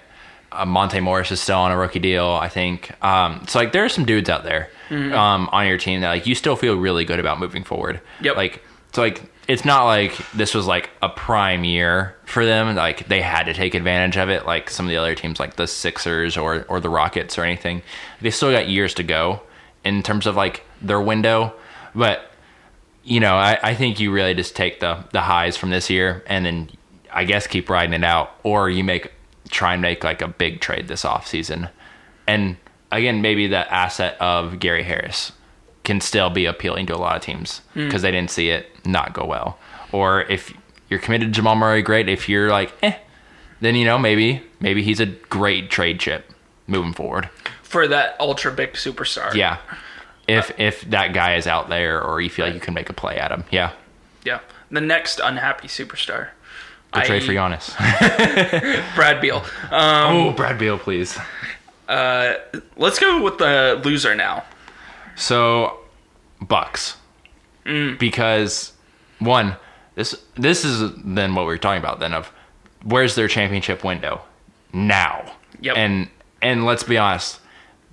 [0.52, 2.92] Uh, Monte Morris is still on a rookie deal, I think.
[3.04, 6.26] Um, so like there are some dudes out there um, on your team that like
[6.26, 8.00] you still feel really good about moving forward.
[8.22, 8.36] Yep.
[8.38, 9.22] Like so like
[9.52, 12.74] it's not like this was like a prime year for them.
[12.74, 15.58] Like they had to take advantage of it, like some of the other teams, like
[15.58, 17.84] the Sixers or or the Rockets or anything.
[18.22, 19.42] They still got years to go
[19.84, 21.54] in terms of like their window,
[21.94, 22.32] but
[23.04, 26.24] you know, I, I think you really just take the the highs from this year
[26.28, 26.70] and then
[27.12, 29.12] I guess keep riding it out, or you make
[29.50, 31.68] try and make like a big trade this off season,
[32.26, 32.56] and
[32.90, 35.34] again maybe that asset of Gary Harris
[35.84, 39.14] can still be appealing to a lot of teams because they didn't see it not
[39.14, 39.58] go well.
[39.92, 40.54] Or if
[40.90, 42.08] you're committed to Jamal Murray, great.
[42.10, 42.96] If you're like, eh,
[43.62, 46.32] then you know maybe maybe he's a great trade chip
[46.68, 47.30] moving forward.
[47.64, 49.34] For that ultra big superstar.
[49.34, 49.58] Yeah.
[50.28, 52.94] If if that guy is out there or you feel like you can make a
[52.94, 53.72] play at him, yeah.
[54.24, 54.40] Yeah.
[54.70, 56.30] The next unhappy superstar.
[56.94, 57.76] Go trade for Giannis.
[58.96, 59.38] Brad Beal.
[59.72, 61.18] Um, oh, Brad Beal, please.
[61.88, 62.34] uh,
[62.76, 64.44] let's go with the loser now.
[65.16, 65.80] So,
[66.42, 66.98] Bucks,
[67.66, 67.98] mm.
[68.00, 68.74] because
[69.20, 69.56] one,
[69.96, 72.32] this this is then what we were talking about then of
[72.84, 74.22] where's their championship window
[74.74, 75.34] now?
[75.62, 75.78] Yep.
[75.78, 76.10] And
[76.42, 77.40] and let's be honest,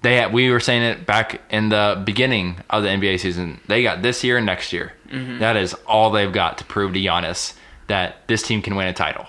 [0.02, 3.60] they had, we were saying it back in the beginning of the NBA season.
[3.66, 4.92] They got this year and next year.
[5.10, 5.38] Mm-hmm.
[5.38, 7.54] That is all they've got to prove to Giannis
[7.88, 9.26] that this team can win a title,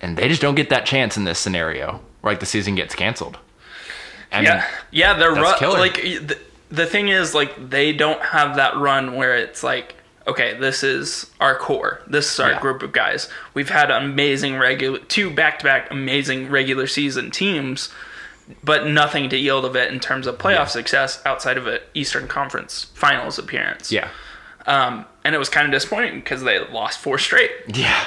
[0.00, 2.94] and they just don't get that chance in this scenario where like the season gets
[2.94, 3.38] canceled.
[4.32, 6.04] I mean, yeah, yeah, they're ru- like
[6.72, 9.94] the, thing is like they don't have that run where it's like
[10.26, 12.00] okay, this is our core.
[12.06, 12.60] This is our Yeah.
[12.60, 13.28] group of guys.
[13.54, 17.88] We've had amazing regular two back-to-back amazing regular season teams,
[18.62, 20.64] but nothing to yield of it in terms of playoff Yeah.
[20.66, 23.90] success outside of an Eastern Conference Finals appearance.
[23.90, 24.08] yeah,
[24.64, 27.50] Um, and it was kind of disappointing because they lost four straight.
[27.66, 28.04] yeah,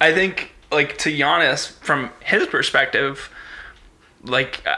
[0.00, 3.28] I think, like to Giannis, from his perspective,
[4.24, 4.76] like uh,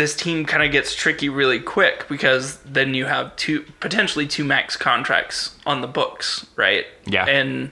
[0.00, 4.44] this team kind of gets tricky really quick because then you have two potentially two
[4.44, 6.86] max contracts on the books, right?
[7.06, 7.26] Yeah.
[7.26, 7.70] And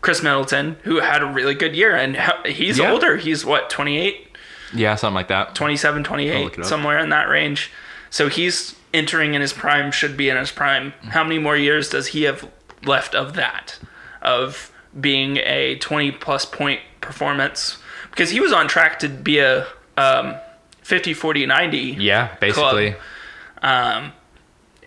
[0.00, 2.90] Khris Middleton, who had a really good year, and he's Yeah.
[2.92, 3.16] older.
[3.16, 4.36] He's what 28,
[4.72, 5.54] yeah, something like that.
[5.54, 7.70] 27, 28, somewhere in that range.
[8.10, 10.92] So he's entering in his prime, should be in his prime.
[11.10, 12.48] How many more years does he have
[12.84, 13.78] left of that?
[14.22, 17.78] Of being a 20 plus point performance?
[18.10, 20.34] Because he was on track to be a um,
[20.84, 21.78] 50, 40, 90.
[21.98, 22.94] Yeah, basically.
[23.62, 24.12] Um,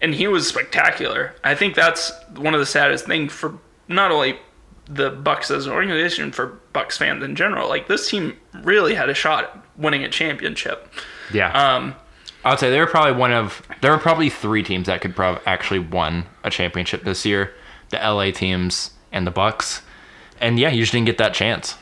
[0.02, 1.34] and he was spectacular.
[1.44, 3.58] I think that's one of the saddest things for
[3.88, 4.40] not only
[4.86, 7.68] the Bucks as an organization, for Bucks fans in general.
[7.68, 10.88] Like this team really had a shot at winning a championship.
[11.34, 11.52] Yeah.
[11.52, 11.96] Um,
[12.46, 15.16] I would say they were probably one of there were probably three teams that could
[15.16, 17.54] probably actually won a championship this year:
[17.90, 19.82] the LA teams and the Bucks.
[20.40, 21.76] And yeah, you just didn't get that chance,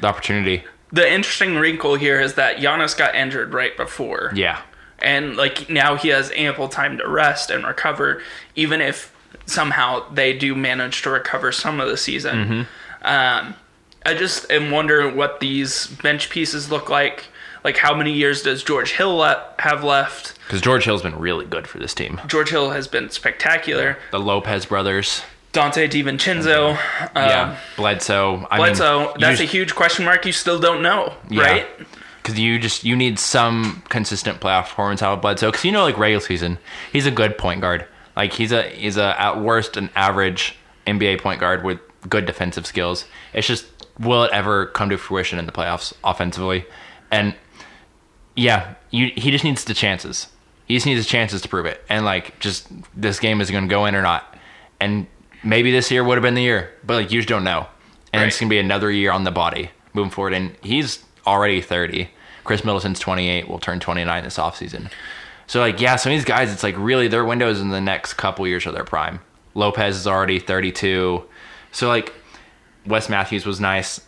[0.00, 0.64] the opportunity.
[0.92, 4.32] The interesting wrinkle here is that Giannis got injured right before.
[4.34, 4.60] Yeah,
[4.98, 8.22] and like now he has ample time to rest and recover
[8.54, 9.14] even if
[9.46, 12.66] somehow they do manage to recover some of the season.
[13.02, 13.54] Um,
[14.04, 17.26] i just am wondering what these bench pieces look like.
[17.64, 20.38] Like how many years does george hill le- have left?
[20.46, 22.20] Because George Hill's been really good for this team.
[22.26, 23.96] george hill has been spectacular.
[24.10, 25.22] The Lopez brothers,
[25.52, 26.76] donte divincenzo um,
[27.14, 28.46] yeah, Bledsoe.
[28.50, 31.66] I Bledsoe, mean, that's a huge question mark you still don't know, right?
[32.22, 35.50] Because you just you need some consistent playoff performance out of Bledsoe.
[35.50, 36.58] Because you know, like regular season,
[36.92, 37.86] he's a good point guard.
[38.16, 42.66] Like he's a he's a at worst an average NBA point guard with good defensive
[42.66, 43.04] skills.
[43.32, 43.66] It's just
[43.98, 46.64] will it ever come to fruition in the playoffs offensively?
[47.10, 47.34] And
[48.36, 50.28] yeah, you he just needs the chances.
[50.66, 51.82] He just needs the chances to prove it.
[51.88, 54.36] And like just this game is going to go in or not.
[54.80, 55.06] And
[55.42, 57.66] maybe this year would have been the year, but like you just don't know.
[58.12, 60.34] And it's going to be another year on the body moving forward.
[60.34, 62.10] And he's already 30.
[62.44, 64.90] Khris Middleton's 28, will turn 29 this offseason.
[65.46, 68.14] So like yeah, some of these guys, it's like really their windows in the next
[68.14, 69.20] couple years of their prime.
[69.54, 71.24] Lopez is already 32.
[71.72, 72.12] So like
[72.86, 74.00] Wes Matthews was nice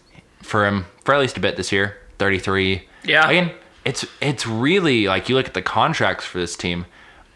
[0.43, 2.87] for him for at least a bit this year, 33.
[3.05, 3.29] Yeah.
[3.29, 3.53] Again,
[3.85, 6.87] it's it's really like you look at the contracts for this team.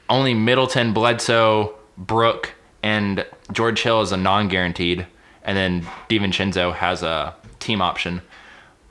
[0.09, 5.07] Only Middleton, Bledsoe, Brook, and George Hill is a non-guaranteed,
[5.43, 8.23] and then DiVincenzo has a team option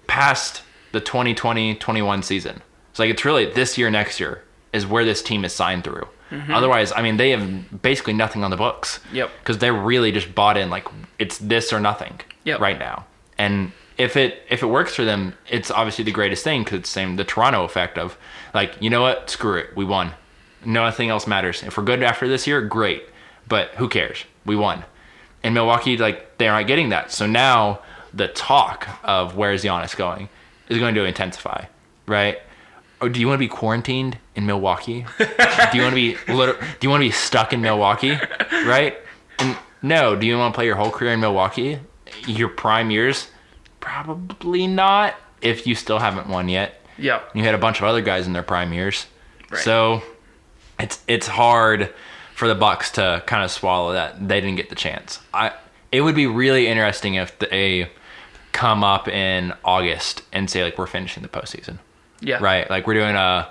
[0.08, 2.62] past the 2020-21 season.
[2.93, 6.08] So like it's really this year, next year is where this team is signed through.
[6.32, 6.54] Mm-hmm.
[6.54, 9.00] Otherwise, I mean, they have basically nothing on the books.
[9.13, 9.32] Yep.
[9.39, 10.86] Because they're really just bought in like
[11.19, 12.19] it's this or nothing.
[12.43, 12.60] Yep.
[12.60, 13.06] Right now,
[13.38, 16.89] and if it if it works for them, it's obviously the greatest thing because it's
[16.89, 18.17] the same the Toronto effect of
[18.54, 20.12] like you know what, screw it, we won.
[20.65, 21.63] Nothing else matters.
[21.63, 23.04] If we're good after this year, great.
[23.48, 24.26] But who cares?
[24.46, 24.84] We won.
[25.44, 27.12] And Milwaukee, like they're not getting that.
[27.12, 27.80] So now
[28.14, 30.30] the talk of where's Giannis going
[30.70, 31.66] is going to intensify,
[32.06, 32.40] right?
[33.00, 35.06] Or do you want to be quarantined in Milwaukee?
[35.18, 38.18] do you want to be do you want to be stuck in Milwaukee,
[38.52, 38.98] right?
[39.40, 41.80] And no, do you want to play your whole career in Milwaukee?
[42.26, 43.28] Your prime years?
[43.80, 46.82] Probably not if you still haven't won yet.
[46.98, 47.36] Yep.
[47.36, 49.06] You had a bunch of other guys in their prime years.
[49.52, 49.62] Right.
[49.62, 50.02] So
[50.80, 51.94] it's it's hard
[52.38, 55.19] for the Bucks to kind of swallow that they didn't get the chance.
[55.34, 55.54] I
[55.91, 57.89] it would be really interesting if they
[58.52, 61.80] come up in August and say like we're finishing the postseason.
[62.21, 62.38] Yeah.
[62.39, 62.69] Right.
[62.69, 63.50] Like we're doing a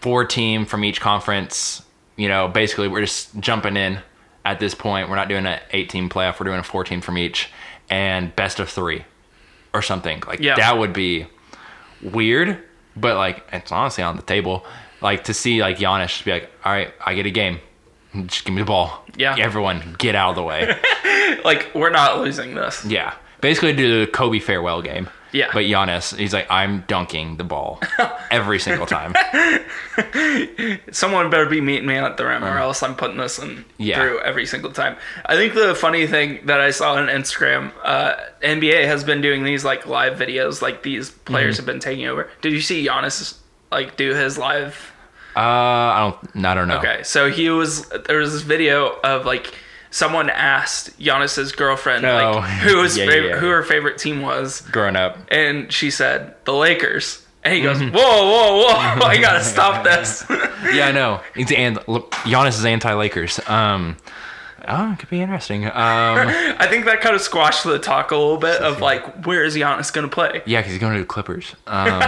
[0.00, 1.82] four team from each conference.
[2.16, 3.98] You know, basically we're just jumping in
[4.44, 5.08] at this point.
[5.10, 6.38] We're not doing an eight team playoff.
[6.38, 7.50] We're doing a four team from each
[7.88, 9.04] and best of three
[9.74, 10.22] or something.
[10.28, 10.54] Like Yeah.
[10.54, 11.26] that would be
[12.02, 12.56] weird,
[12.96, 14.64] but like it's honestly on the table.
[15.00, 17.58] Like to see like Giannis just be like, all right, I get a game.
[18.26, 19.04] Just give me the ball.
[19.16, 19.36] Yeah.
[19.38, 20.78] Everyone get out of the way.
[21.44, 22.84] Like we're not losing this.
[22.84, 23.14] yeah.
[23.40, 25.08] Basically do the Kobe farewell game.
[25.32, 25.48] Yeah.
[25.52, 27.80] But Giannis, he's like, I'm dunking the ball
[28.32, 29.14] every single time.
[30.90, 33.62] Someone better be meeting me at the rim, or else I'm putting this in Uh-huh.
[33.78, 33.96] Yeah.
[34.00, 34.96] through every single time.
[35.24, 39.44] I think the funny thing that I saw on Instagram, uh, NBA has been doing
[39.44, 41.60] these like live videos, like these players Mm-hmm.
[41.60, 42.28] have been taking over.
[42.42, 43.38] Did you see Giannis
[43.70, 44.92] like do his live?
[45.36, 46.78] Uh, I don't, I don't know.
[46.78, 49.54] Okay, so he was there was this video of like
[49.90, 52.36] someone asked Giannis's girlfriend Oh.
[52.38, 53.36] like who his Yeah, yeah, favorite, yeah.
[53.38, 55.18] who her favorite team was, Growing up.
[55.30, 57.24] and she said the Lakers.
[57.42, 57.94] And he goes, Mm-hmm.
[57.96, 58.58] "Whoa, whoa,
[58.98, 59.06] whoa!
[59.06, 60.24] I gotta stop this."
[60.74, 61.20] Yeah, I know.
[61.36, 63.40] And Giannis is anti-Lakers.
[63.48, 63.96] Um,
[64.68, 65.64] oh, it could be interesting.
[65.64, 69.42] Um, I think that kind of squashed the talk a little bit of like, where
[69.42, 70.42] is Giannis gonna play?
[70.44, 71.56] yeah, because he's going to the Clippers.
[71.66, 72.02] Um,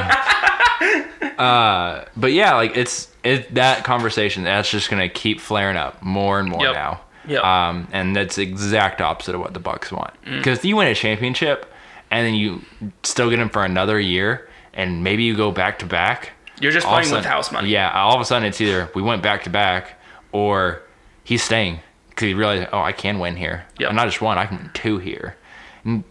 [1.38, 6.02] uh, but yeah, like it's it that conversation that's just going to keep flaring up
[6.02, 6.74] more and more Yep.
[6.74, 7.00] now.
[7.28, 7.44] Yep.
[7.44, 10.12] Um, and that's the exact opposite of what the Bucks want.
[10.24, 10.38] Mm.
[10.38, 11.72] Because you win a championship
[12.10, 12.62] and then you
[13.04, 16.32] still get him for another year, and maybe you go back to back.
[16.60, 17.70] You're just all playing with house money.
[17.70, 19.98] Yeah, all of a sudden it's either we went back to back
[20.32, 20.82] or
[21.24, 23.64] he's staying because he realized, oh, I can win here.
[23.78, 23.88] Yep.
[23.88, 25.36] And not just one, I can win two here.
[25.84, 26.04] And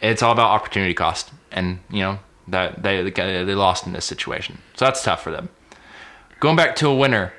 [0.00, 2.18] it's all about opportunity cost, and you know
[2.52, 5.48] that they they lost in this situation, so that's tough for them.
[6.40, 7.32] Going back to a winner.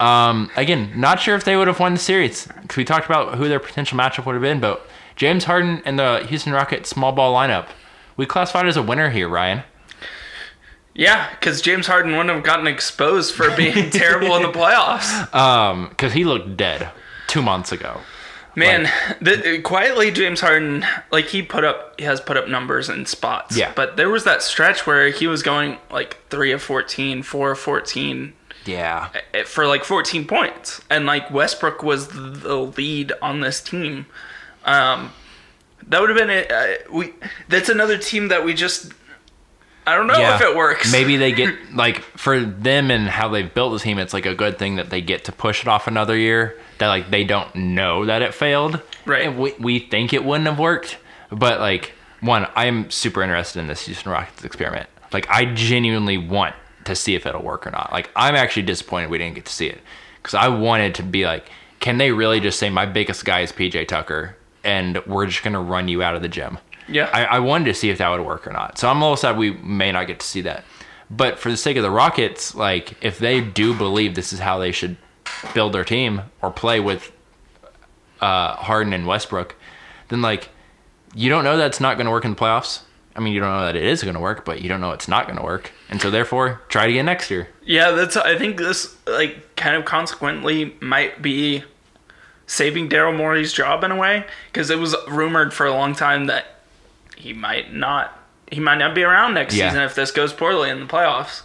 [0.00, 3.36] Um, again, not sure if they would have won the series because we talked about
[3.36, 7.12] who their potential matchup would have been, but James Harden and the Houston Rockets small
[7.12, 7.68] ball lineup,
[8.16, 9.62] we classified as a winner here, Ryan.
[10.94, 15.32] Yeah, because James Harden wouldn't have gotten exposed for being terrible in the playoffs.
[15.34, 16.90] Um, because he looked dead
[17.26, 18.00] two months ago.
[18.56, 18.88] Man,
[19.20, 23.56] the, quietly James Harden, like he put up, he has put up numbers in spots.
[23.56, 23.72] Yeah.
[23.74, 27.58] But there was that stretch where he was going like three of 14, four of
[27.58, 28.32] 14.
[28.66, 29.08] Yeah.
[29.34, 34.06] eh, for like 14 points, and like Westbrook was the lead on this team.
[34.64, 35.12] Um,
[35.88, 36.50] that would have been it.
[36.50, 37.12] Uh, we
[37.48, 38.92] that's another team that we just
[39.86, 40.36] I don't know Yeah.
[40.36, 40.90] if it works.
[40.90, 44.34] Maybe they get like for them and how they've built the team, it's like a
[44.34, 46.58] good thing that they get to push it off another year.
[46.78, 48.80] That like they don't know that it failed.
[49.06, 49.26] Right.
[49.26, 50.98] And we we think it wouldn't have worked,
[51.30, 54.88] but like one, I'm super interested in this Houston Rockets experiment.
[55.12, 57.92] Like I genuinely want to see if it'll work or not.
[57.92, 59.80] Like I'm actually disappointed we didn't get to see it
[60.22, 63.52] because I wanted to be like, can they really just say my biggest guy is
[63.52, 66.58] PJ Tucker and we're just gonna run you out of the gym?
[66.88, 67.10] Yeah.
[67.12, 68.78] I, I wanted to see if that would work or not.
[68.78, 70.64] So I'm a little sad we may not get to see that.
[71.10, 74.58] But for the sake of the Rockets, like if they do believe this is how
[74.58, 74.96] they should
[75.54, 77.12] build their team or play with
[78.20, 79.54] uh, Harden and Westbrook,
[80.08, 80.48] then like
[81.14, 82.80] you don't know that's not going to work in the playoffs.
[83.16, 84.90] I mean, you don't know that it is going to work, but you don't know
[84.90, 87.48] it's not going to work, and so therefore try it again next year.
[87.64, 88.16] Yeah, that's.
[88.16, 91.62] I think this like kind of consequently might be
[92.46, 96.26] saving Daryl Morey's job in a way because it was rumored for a long time
[96.26, 96.46] that
[97.16, 98.18] he might not
[98.50, 99.68] he might not be around next Yeah.
[99.70, 101.42] season if this goes poorly in the playoffs.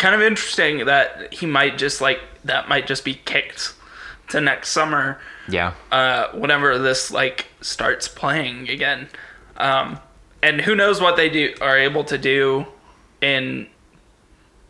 [0.00, 3.74] Kind of interesting that he might just like that might just be kicked
[4.30, 9.08] to next summer Yeah, uh, whenever this like starts playing again.
[9.58, 9.98] Um,
[10.42, 12.66] and who knows what they do are able to do
[13.20, 13.66] in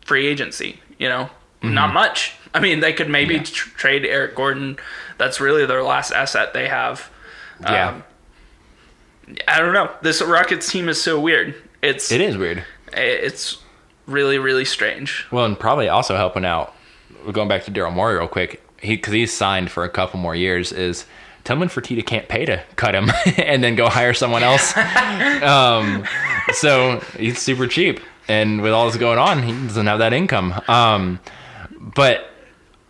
[0.03, 0.81] free agency?
[0.99, 1.29] You know,
[1.63, 2.33] not much.
[2.53, 3.43] I mean, they could maybe Yeah.
[3.43, 4.77] tr- trade Eric Gordon.
[5.17, 7.09] That's really their last asset they have.
[7.61, 8.03] yeah, Um,
[9.47, 9.91] I don't know.
[10.01, 11.55] This Rockets team is so weird.
[11.81, 12.65] It's it is weird.
[12.91, 13.59] it's
[14.11, 15.25] really really strange.
[15.31, 16.75] Well, and probably also helping out.
[17.31, 20.35] Going back to Daryl Morey real quick, he because he's signed for a couple more
[20.35, 20.71] years.
[20.71, 21.05] Is
[21.43, 24.75] Tillman Fertitta can't pay to cut him and then go hire someone else.
[25.43, 26.03] um,
[26.53, 30.53] so he's super cheap, and with all this going on, he doesn't have that income.
[30.67, 31.19] Um,
[31.79, 32.27] but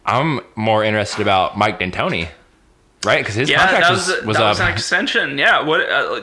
[0.06, 2.28] I'm more interested about Mike D'Antoni,
[3.06, 3.20] right?
[3.20, 4.50] Because his Yeah, contract was, was, was that up.
[4.50, 5.38] was an extension.
[5.38, 5.82] Yeah, what?
[5.90, 6.22] Uh,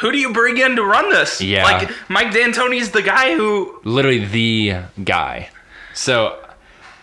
[0.00, 1.40] who do you bring in to run this?
[1.40, 1.64] Yeah.
[1.64, 5.48] like Mike D'Antoni's the guy who literally the guy.
[5.94, 6.38] So,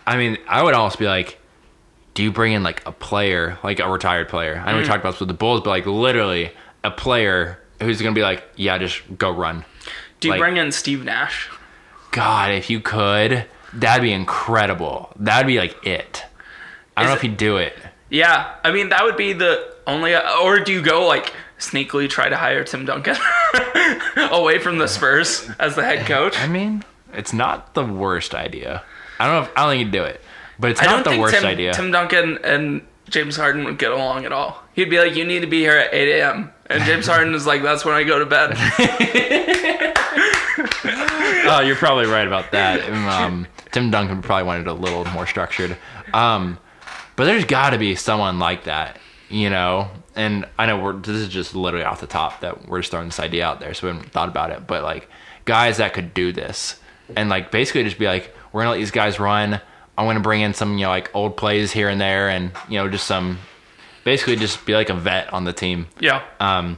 [0.06, 1.40] I mean, I would almost be like,
[2.14, 4.62] do you bring in like a player, like a retired player?
[4.64, 4.82] I know Mm.
[4.82, 6.52] we talked about this with the Bulls, but like literally
[6.84, 9.66] a player who's going to be like, yeah, just go run.
[10.20, 11.50] Do you Like- bring in Steve Nash?
[12.12, 15.12] God, if you could, that'd be incredible.
[15.20, 16.24] That'd be like it.
[16.96, 17.76] I don't Is know if it- he'd do it.
[18.10, 20.16] Yeah, I mean that would be the only.
[20.16, 21.34] Or do you go like
[21.70, 23.16] sneakily try to hire Tim Duncan
[24.32, 26.40] away from the Spurs as the head coach?
[26.40, 28.84] I mean, it's not the worst idea.
[29.20, 30.22] I don't know if I don't think he'd do it,
[30.60, 31.74] but it's not the worst Tim, idea.
[31.74, 34.64] Tim Duncan and James Harden would get along at all.
[34.74, 37.46] He'd be like, "You need to be here at 8 a.m." and James Harden is
[37.46, 38.54] like, "That's when I go to bed."
[41.46, 42.82] oh, you're probably right about that.
[42.90, 45.78] Um, Tim Duncan probably wanted a little more structured.
[46.14, 46.58] Um,
[47.16, 48.98] but there's got to be someone like that,
[49.34, 49.90] you know.
[50.16, 53.08] And I know we're this is just literally off the top that we're just throwing
[53.08, 54.68] this idea out there, so we haven't thought about it.
[54.68, 55.10] But like
[55.46, 56.80] guys that could do this,
[57.16, 59.60] and like basically just be like, we're gonna let these guys run.
[59.98, 62.78] I'm gonna bring in some you know like old plays here and there, and you
[62.78, 63.40] know just some
[64.04, 66.78] basically just be like a vet on the team yeah, um,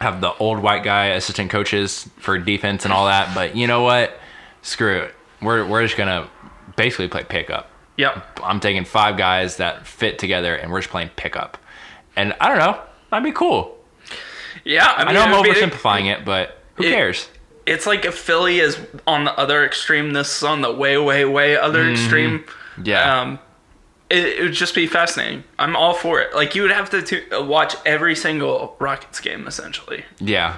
[0.00, 3.34] have the old white guy assistant coaches for defense and all that.
[3.34, 4.18] But you know what?
[4.62, 5.14] Screw it.
[5.42, 6.28] We're we're just gonna
[6.76, 7.70] basically play pickup.
[7.96, 8.24] yep.
[8.44, 11.58] I'm taking five guys that fit together, and we're just playing pickup.
[12.18, 12.80] And I don't know.
[13.10, 13.76] That'd be cool.
[14.64, 17.28] Yeah, I, I mean, know I'm would be- oversimplifying it, but who It- cares?
[17.64, 21.24] It's like if Philly is on the other extreme, this is on the way, way,
[21.26, 22.38] way other extreme.
[22.40, 22.82] Mm-hmm.
[22.86, 23.20] Yeah.
[23.20, 23.38] Um,
[24.08, 25.44] it, it would just be fascinating.
[25.58, 26.34] I'm all for it.
[26.34, 30.06] Like you would have to tu- watch every single Rockets game essentially.
[30.18, 30.56] Yeah.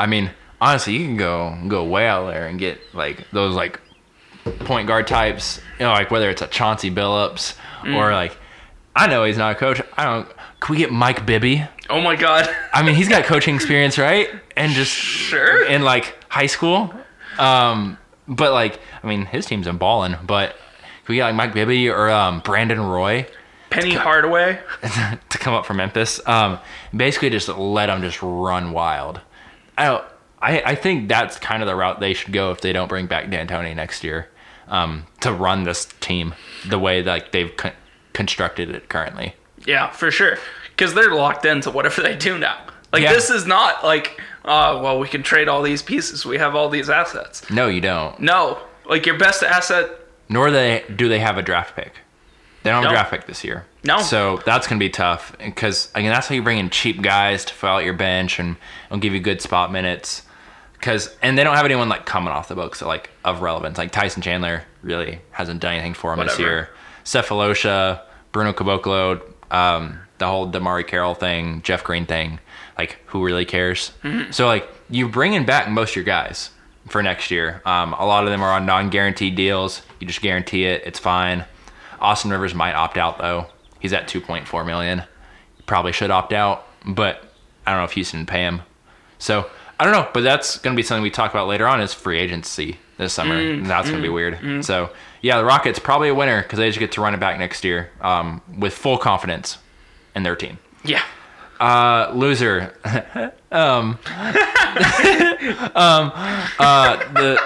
[0.00, 3.80] I mean, honestly, you can go go way out there and get like those like
[4.64, 5.60] point guard types.
[5.78, 7.94] You know, like whether it's a Chauncey Billups Mm.
[7.96, 8.36] or like
[8.96, 9.80] I know he's not a coach.
[9.96, 10.28] I don't.
[10.62, 11.64] Can we get Mike Bibby?
[11.90, 12.48] Oh my god.
[12.72, 14.28] I mean, he's got coaching experience, right?
[14.56, 15.64] And just Sure.
[15.66, 16.94] in like high school.
[17.36, 17.98] Um,
[18.28, 20.14] but like, I mean, his team's in balling.
[20.24, 20.50] But
[21.04, 23.26] can we get like Mike Bibby or um, Brandon Roy
[23.70, 24.60] Penny Hardaway.
[24.82, 26.20] to come up from Memphis?
[26.26, 26.60] Um,
[26.94, 29.20] basically, just let them just run wild.
[29.76, 30.04] I don't.
[30.40, 33.06] I, I think that's kind of the route they should go if they don't bring
[33.06, 34.28] back D'Antoni next year
[34.68, 36.34] um, to run this team
[36.68, 37.72] the way like they've con-
[38.12, 39.34] constructed it currently.
[39.66, 40.38] Yeah, for sure.
[40.70, 42.58] Because they're locked into whatever they do now.
[42.92, 43.12] Like Yeah.
[43.12, 46.26] this is not like, uh, well, we can trade all these pieces.
[46.26, 47.48] We have all these assets.
[47.50, 48.18] No, you don't.
[48.20, 49.88] No, like your best asset.
[50.28, 51.92] nor they do they have a draft pick.
[52.62, 52.90] They don't have No.
[52.90, 53.66] a draft pick this year.
[53.84, 53.98] No.
[54.00, 57.54] So that's gonna be tough because again, that's how you bring in cheap guys to
[57.54, 58.56] fill out your bench and,
[58.90, 60.22] and give you good spot minutes.
[60.74, 63.78] because and they don't have anyone like coming off the books like of relevance.
[63.78, 66.70] Like Tyson Chandler really hasn't done anything for them this year.
[67.04, 68.00] Sefolosha,
[68.32, 69.20] Bruno Caboclo,
[69.52, 72.40] um, the whole DeMarre Carroll thing, Jeff Green thing.
[72.76, 73.92] Like who really cares?
[74.32, 76.50] So like you're bringing back most of your guys
[76.88, 77.62] for next year.
[77.64, 79.82] Um, a lot of them are on non-guaranteed deals.
[80.00, 80.82] You just guarantee it.
[80.84, 81.44] It's fine.
[82.00, 83.46] Austin Rivers might opt out though.
[83.78, 85.04] He's at 2.4 million.
[85.66, 87.22] Probably should opt out, but
[87.66, 88.62] I don't know if Houston would pay him.
[89.18, 89.48] So
[89.78, 91.92] I don't know, but that's going to be something we talk about later on is
[91.92, 93.34] free agency this summer.
[93.34, 94.64] Mm, that's going to be weird.
[94.64, 94.90] So
[95.20, 97.64] yeah, the Rockets probably a winner because they just get to run it back next
[97.64, 99.58] year um, with full confidence
[100.14, 100.58] in their team.
[100.84, 101.02] Yeah.
[101.60, 102.74] Uh, loser.
[103.52, 103.98] um,
[105.74, 106.12] um,
[106.58, 107.40] uh, the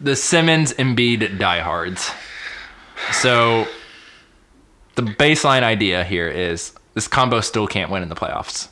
[0.00, 2.10] the Simmons Embiid diehards.
[3.12, 3.66] So
[4.96, 8.68] the baseline idea here is this combo still can't win in the playoffs.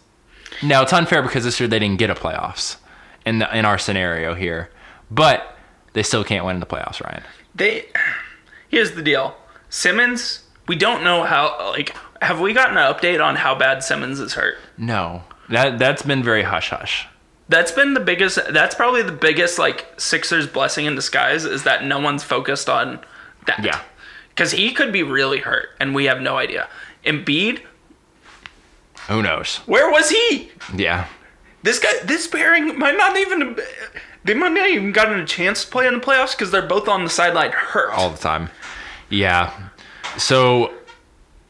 [0.62, 2.76] Now it's unfair because this year they didn't get a playoffs
[3.24, 4.70] in the, in our scenario here,
[5.10, 5.56] but
[5.92, 7.22] they still can't win in the playoffs, Ryan.
[7.54, 7.86] They
[8.68, 9.36] here's the deal.
[9.70, 14.20] Simmons, we don't know how like have we gotten an update on how bad Simmons
[14.20, 14.56] is hurt?
[14.76, 17.06] No, that that's been very hush hush.
[17.48, 21.84] That's been the biggest that's probably the biggest like Sixers blessing in disguise is that
[21.84, 23.00] no one's focused on
[23.46, 23.64] that.
[23.64, 23.80] Yeah.
[24.36, 26.68] Cuz he could be really hurt and we have no idea.
[27.04, 27.62] Embiid,
[29.08, 29.56] Who knows?
[29.66, 30.50] where was he?
[30.76, 31.06] Yeah.
[31.62, 33.58] This guy this pairing might not even
[34.24, 36.88] they might not even gotten a chance to play in the playoffs because they're both
[36.88, 37.90] on the sideline hurt.
[37.92, 38.50] all the time.
[39.10, 39.70] Yeah.
[40.16, 40.74] So,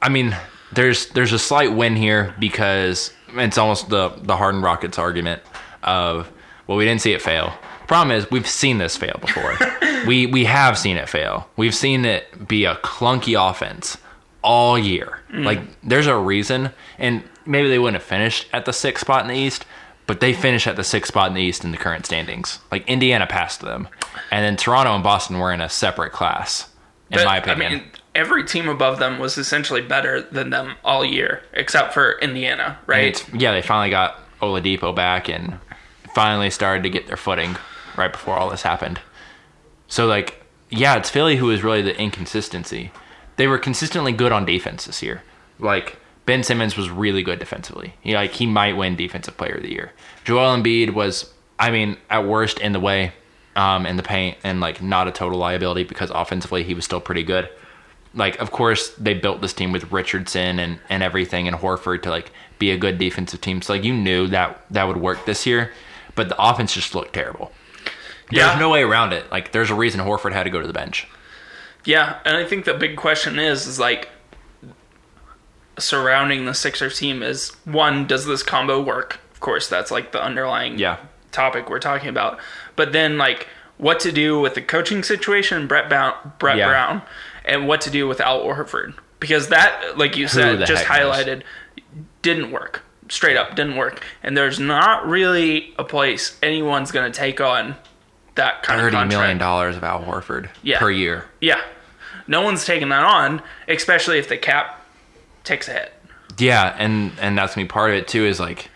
[0.03, 0.37] I mean,
[0.73, 5.43] there's there's a slight win here because it's almost the the Harden Rockets argument
[5.83, 6.31] of
[6.67, 7.53] well, we didn't see it fail.
[7.87, 9.57] Problem is, we've seen this fail before.
[10.07, 11.49] we we have seen it fail.
[11.57, 13.97] We've seen it be a clunky offense
[14.43, 15.21] all year.
[15.33, 15.45] Mm.
[15.45, 19.29] Like there's a reason, and maybe they wouldn't have finished at the sixth spot in
[19.29, 19.65] the East,
[20.09, 22.59] but they finished at the sixth spot in the East in the current standings.
[22.73, 23.87] Like Indiana passed them,
[24.33, 26.69] and then Toronto and Boston were in a separate class,
[27.11, 27.73] in But, my opinion.
[27.73, 27.85] I mean,
[28.15, 33.23] every team above them was essentially better than them all year, except for Indiana, right?
[33.35, 35.59] yeah, they finally got Oladipo back and
[36.15, 37.57] finally started to get their footing
[37.97, 39.01] right before all this happened.
[39.89, 42.93] So like, yeah, it's Philly who is really the inconsistency.
[43.37, 45.23] They were consistently good on defense this year.
[45.59, 45.99] Like
[46.29, 47.95] Ben Simmons was really good defensively.
[48.03, 49.93] He like he might win defensive player of the year.
[50.25, 53.13] Joel Embiid was, I mean, at worst in the way,
[53.57, 57.01] um, in the paint, and like not a total liability because offensively he was still
[57.01, 57.49] pretty good
[58.15, 62.11] like of course they built this team with Richardson and and everything and Horford to
[62.11, 63.61] like be a good defensive team.
[63.61, 65.73] So like you knew that that would work this year,
[66.15, 67.53] but the offense just looked terrible.
[68.31, 68.59] There's Yeah.
[68.59, 69.31] no way around it.
[69.31, 71.07] Like there's a reason Horford had to go to the bench.
[71.85, 74.09] Yeah, and I think the big question is is like
[75.79, 79.19] surrounding the Sixers team is one, does this combo work?
[79.33, 80.97] Of course, that's like the underlying Yeah.
[81.33, 82.39] topic we're talking about.
[82.77, 86.69] But then like what to do with the coaching situation, Brett Brown, Brett Yeah.
[86.69, 87.03] Brown,
[87.45, 91.17] and what to do with Al Horford because that, like you said, just heck knows?
[91.17, 91.43] highlighted,
[92.23, 92.83] didn't work.
[93.09, 94.03] Straight up, didn't work.
[94.23, 97.77] And there's not really a place anyone's going to take on
[98.35, 99.09] that kind of Thirty contract.
[99.21, 100.79] million dollars of Al Horford Yeah.
[100.79, 101.25] per year.
[101.41, 101.61] Yeah.
[102.27, 104.78] No one's taking that on, especially if the cap
[105.49, 105.93] takes a hit.
[106.39, 108.25] Yeah, and and that's gonna be part of it too.
[108.25, 108.71] Is like,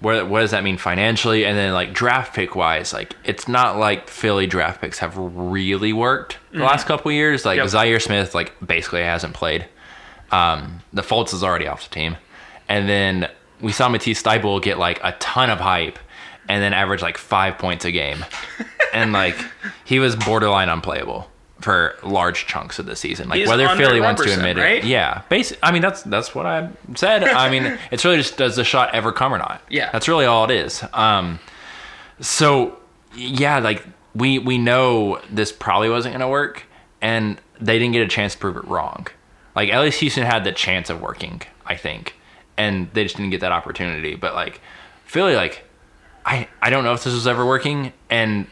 [0.00, 1.46] what what does that mean financially?
[1.46, 5.92] And then like draft pick wise, like it's not like Philly draft picks have really
[5.94, 7.44] worked the last couple years.
[7.46, 7.66] Like Yep.
[7.68, 9.66] Zhaire Smith, like basically hasn't played.
[10.30, 12.16] Um, the Fultz is already off the team,
[12.68, 13.28] and then
[13.60, 15.98] we saw Matisse Thybulle get like a ton of hype,
[16.48, 18.24] and then average like five points a game,
[18.92, 19.36] and like
[19.84, 23.28] he was borderline unplayable for large chunks of the season.
[23.28, 24.78] Like He's whether Philly wants to admit right?
[24.78, 25.22] it, yeah.
[25.28, 25.58] Basic.
[25.62, 27.24] I mean that's that's what I said.
[27.24, 29.62] I mean it's really just does the shot ever come or not?
[29.70, 29.90] Yeah.
[29.90, 30.84] that's really all it is.
[30.92, 31.38] Um,
[32.20, 32.78] so
[33.14, 33.84] yeah, like
[34.14, 36.64] we we know this probably wasn't gonna work,
[37.00, 39.06] and they didn't get a chance to prove it wrong.
[39.54, 42.14] Like at least Houston had the chance of working, I think,
[42.56, 44.14] and they just didn't get that opportunity.
[44.14, 44.60] But like
[45.04, 45.64] Philly, like
[46.24, 48.46] I I don't know if this was ever working, and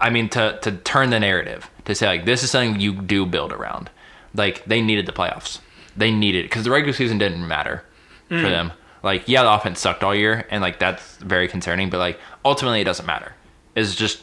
[0.00, 3.26] I mean to to turn the narrative to say like this is something you do
[3.26, 3.90] build around.
[4.34, 5.60] Like they needed the playoffs,
[5.96, 7.84] they needed because the regular season didn't matter
[8.28, 8.50] for mm.
[8.50, 8.72] them.
[9.02, 11.90] Like yeah, the offense sucked all year, and like that's very concerning.
[11.90, 13.34] But like ultimately, it doesn't matter.
[13.74, 14.22] It's just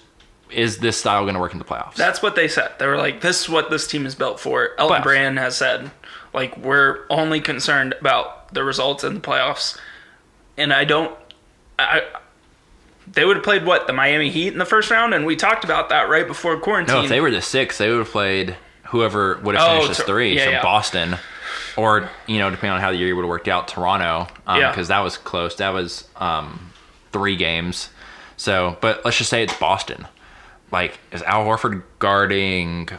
[0.52, 1.96] is this style going to work in the playoffs?
[1.96, 2.72] That's what they said.
[2.80, 5.04] They were like, "This is what this team is built for." Elton Playoffs.
[5.04, 5.92] Brand has said,
[6.34, 9.78] "Like we're only concerned about the results in the playoffs,"
[10.58, 11.16] and I don't.
[11.80, 12.02] I,
[13.14, 15.64] they would have played what the Miami Heat in the first round, and we talked
[15.64, 16.96] about that right before quarantine.
[16.96, 18.56] no, if they were the six, they would have played
[18.88, 20.36] whoever would have Oh, finished as three.
[20.36, 20.62] yeah, so yeah.
[20.64, 21.18] Boston,
[21.76, 24.70] or you know, depending on how the year would have worked out, Toronto, Yeah.
[24.72, 25.56] because that was close.
[25.56, 26.72] That was um,
[27.12, 27.90] three games.
[28.38, 30.08] So, but let's just say it's Boston.
[30.72, 32.90] Like, is Al Horford guarding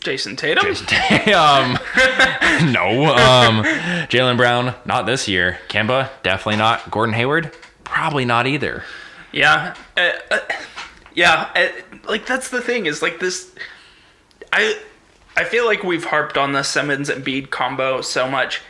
[0.00, 0.66] Jayson Tatum.
[1.34, 1.78] um,
[2.72, 3.06] no.
[3.14, 3.64] Um,
[4.08, 5.58] Jaylen Brown, not this year.
[5.68, 6.90] Kemba, definitely not.
[6.90, 7.52] Gordon Hayward,
[7.84, 8.82] probably not either.
[9.32, 10.38] Yeah, uh, uh,
[11.14, 11.50] yeah.
[11.54, 11.68] Uh,
[12.08, 13.54] like that's the thing is like this.
[14.52, 14.78] I
[15.36, 18.62] I feel like we've harped on the Simmons and Embiid combo so much.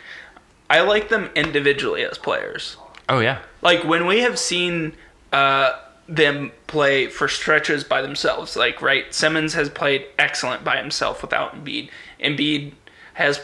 [0.69, 2.77] I like them individually as players.
[3.09, 4.97] Oh yeah, Like when we have seen
[5.33, 5.79] uh,
[6.09, 8.57] them play for stretches by themselves.
[8.57, 11.91] Like right, Simmons has played excellent by himself without Embiid.
[12.21, 12.73] Embiid
[13.15, 13.41] has.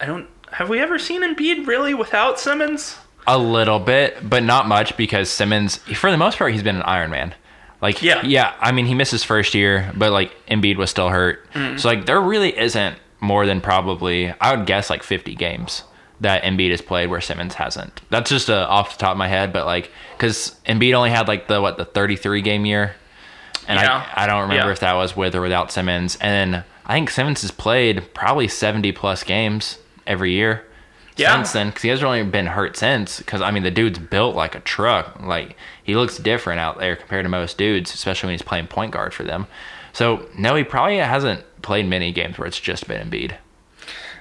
[0.00, 0.28] I don't.
[0.52, 2.96] Have we ever seen Embiid really without Simmons?
[3.26, 6.82] A little bit, but not much because Simmons, for the most part, he's been an
[6.82, 7.34] Iron Man.
[7.82, 8.22] Like, Yeah.
[8.24, 8.54] yeah.
[8.60, 11.46] I mean, he missed his first year, but like Embiid was still hurt.
[11.76, 15.82] So like, there really isn't more than probably I would guess like 50 games
[16.20, 18.00] that Embiid has played where Simmons hasn't.
[18.10, 21.28] That's just uh, off the top of my head, but like, because Embiid only had
[21.28, 22.94] like the what the 33 game year,
[23.68, 24.06] and Yeah.
[24.14, 24.72] I I don't remember Yeah.
[24.72, 26.16] if that was with or without Simmons.
[26.20, 30.64] And then I think Simmons has played probably 70 plus games every year
[31.16, 31.34] Yeah.
[31.34, 33.18] since then because he hasn't really been hurt since.
[33.18, 35.20] Because I mean, the dude's built like a truck.
[35.20, 38.92] Like he looks different out there compared to most dudes, especially when he's playing point
[38.92, 39.46] guard for them.
[39.92, 43.36] So no, he probably hasn't played many games where it's just been Embiid.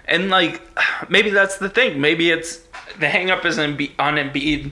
[0.05, 0.61] And like,
[1.09, 1.99] maybe that's the thing.
[1.99, 2.57] Maybe it's
[2.99, 4.71] the hangup is Embi- on Embiid,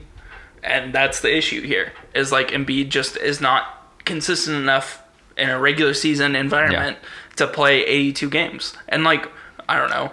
[0.64, 1.92] and that's the issue here.
[2.14, 3.66] Is like Embiid just is not
[4.06, 5.02] consistent enough
[5.38, 6.98] in a regular season environment
[7.38, 8.76] to play 82 games.
[8.88, 9.28] And like,
[9.68, 10.12] I don't know.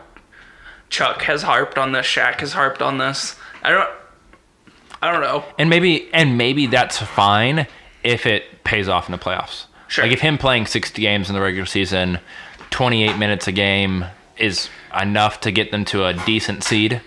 [0.90, 2.04] Chuck has harped on this.
[2.04, 3.36] Shaq has harped on this.
[3.62, 3.88] I don't.
[5.02, 5.44] I don't know.
[5.58, 7.66] And maybe and maybe that's fine
[8.02, 9.66] if it pays off in the playoffs.
[9.88, 10.04] Sure.
[10.04, 12.18] Like if him playing 60 games in the regular season,
[12.70, 14.04] 28 minutes a game
[14.36, 14.68] is
[15.00, 17.00] enough to get them to a decent seed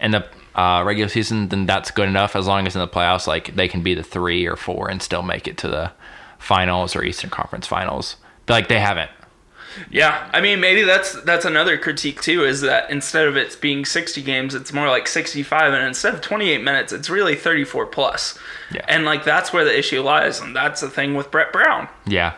[0.00, 2.34] in the uh, regular season, then that's good enough.
[2.36, 5.02] As long as in the playoffs, like they can be the three or four and
[5.02, 5.92] still make it to the
[6.38, 8.16] finals or Eastern Conference finals.
[8.46, 9.10] But like they haven't.
[9.90, 13.84] Yeah, I mean maybe that's that's another critique too is that instead of it being
[13.84, 18.38] 60 games it's more like 65 and instead of 28 minutes it's really 34 plus.
[18.70, 18.84] Yeah.
[18.88, 21.88] And like that's where the issue lies and that's the thing with Brett Brown.
[22.06, 22.34] Yeah.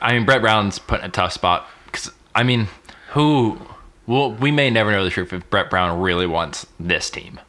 [0.00, 1.68] I mean, Brett Brown's put in a tough spot.
[1.92, 2.68] Cause, I mean,
[3.10, 3.60] who.
[4.06, 7.40] Well, we may never know the truth if Brett Brown really wants this team.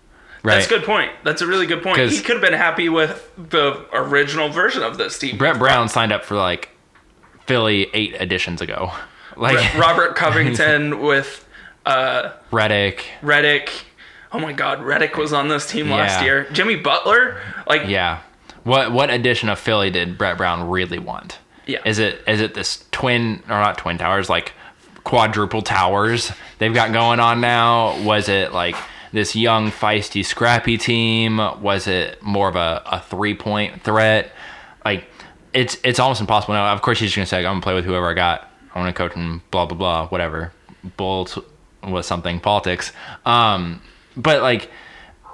[0.44, 0.56] Right?
[0.56, 1.12] That's a good point.
[1.24, 2.00] That's a really good point.
[2.00, 5.38] He could have been happy with the original version of this team.
[5.38, 6.70] Brett Brown signed up for like
[7.50, 8.92] Philly eight editions ago.
[9.36, 11.48] Like Robert Covington with
[11.84, 13.02] uh Redick.
[13.24, 13.70] Redick.
[14.32, 16.46] Oh my god, Redick was on this team last year.
[16.52, 18.20] Jimmy Butler, like Yeah.
[18.66, 21.40] What what edition of Philly did Brett Brown really want?
[21.66, 21.80] Yeah.
[21.86, 24.54] Is it is it this twin or not twin towers like
[25.04, 28.00] quadruple towers they've got going on now?
[28.04, 28.76] Was it like
[29.12, 31.38] this young feisty scrappy team?
[31.64, 34.34] Was it more of a, a three point threat?
[35.54, 36.72] It's it's almost impossible now.
[36.74, 38.50] Of course he's just gonna say I'm gonna play with whoever I got.
[38.74, 39.42] I want to coach him.
[39.52, 40.08] Blah blah blah.
[40.08, 40.52] Whatever.
[40.98, 41.28] Bull
[41.84, 42.92] was something politics.
[43.26, 43.82] Um,
[44.16, 44.70] but like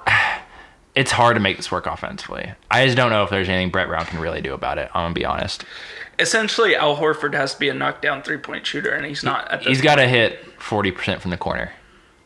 [0.94, 2.52] it's hard to make this work offensively.
[2.70, 4.88] I just don't know if there's anything Brett Brown can really do about it.
[4.94, 5.64] I'm gonna be honest.
[6.18, 9.82] essentially Al Horford has to be a knockdown three point shooter and he's not He's
[9.82, 11.72] got to hit 40% from the corner.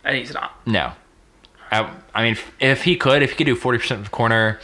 [0.04, 0.52] and he's not.
[0.66, 0.92] No.
[1.72, 4.58] I, I mean, if he could, if he could do 40% from the corner,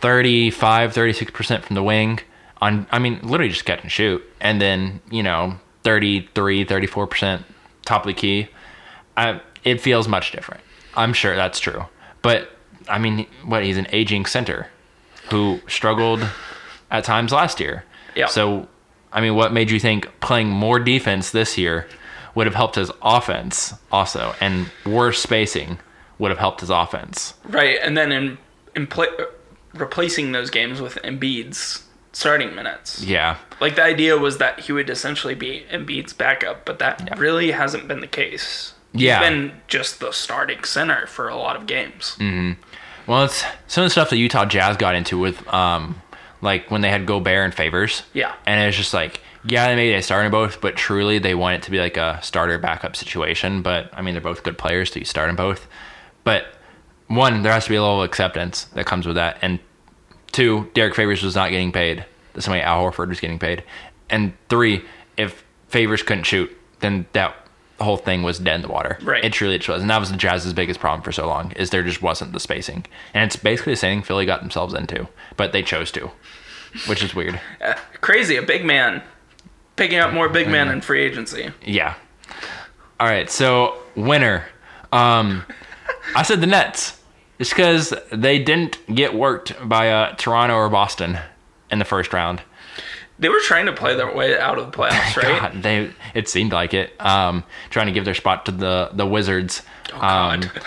[0.00, 2.20] 35, 36% from the wing,
[2.62, 7.42] on, I mean, literally just catch and shoot, and then, you know, 33, 34%
[7.84, 8.48] top of the key,
[9.16, 10.62] I, it feels much different.
[10.94, 11.84] I'm sure that's true.
[12.22, 12.50] But,
[12.88, 14.68] I mean, what, he's an aging center
[15.28, 16.24] who struggled
[16.88, 17.84] at times last year.
[18.14, 18.26] Yeah.
[18.26, 18.68] So,
[19.12, 21.88] I mean, what made you think playing more defense this year
[22.36, 25.80] would have helped his offense also, and worse spacing
[26.20, 27.34] would have helped his offense?
[27.44, 28.38] Right, and then in
[28.76, 29.08] in play,
[29.74, 33.02] replacing those games with Embiid's starting minutes.
[33.02, 33.36] Yeah.
[33.60, 37.88] Like the idea was that he would essentially be Embiid's backup, but that really hasn't
[37.88, 38.74] been the case.
[38.92, 39.20] He's Yeah.
[39.20, 42.16] been just the starting center for a lot of games.
[43.06, 46.00] Well, it's some of the stuff that Utah Jazz got into with, um,
[46.42, 48.02] like when they had Gobert and Favors.
[48.12, 48.32] Yeah.
[48.46, 51.62] And it's just like, yeah, they maybe they started both, but truly they want it
[51.62, 53.62] to be like a starter backup situation.
[53.62, 55.66] But I mean, they're both good players, so you start them both.
[56.24, 56.46] But
[57.08, 59.58] one, there has to be a level of acceptance that comes with that, and
[60.32, 62.04] two, Derrick Favors was not getting paid
[62.34, 63.62] the same way Al Horford was getting paid,
[64.10, 64.84] and three,
[65.16, 67.34] if Favors couldn't shoot, then that
[67.80, 68.98] whole thing was dead in the water.
[69.02, 69.24] Right.
[69.24, 71.82] It truly was, and that was the Jazz's biggest problem for so long is there
[71.82, 75.52] just wasn't the spacing, and it's basically the same thing Philly got themselves into, but
[75.52, 76.10] they chose to,
[76.86, 77.40] which is weird.
[77.64, 79.02] Uh, crazy, a big man
[79.76, 81.50] picking up more big men in free agency.
[81.64, 81.94] Yeah.
[83.00, 84.44] All right, so winner.
[84.92, 85.44] Um,
[86.14, 87.00] I said the Nets.
[87.42, 91.18] It's because they didn't get worked by uh, Toronto or Boston
[91.70, 92.40] in the first round.
[93.18, 95.52] They were trying to play their way out of the playoffs, right?
[95.52, 96.92] God, they it seemed like it.
[97.04, 99.62] Um, trying to give their spot to the the Wizards.
[99.92, 100.50] Oh Um, God.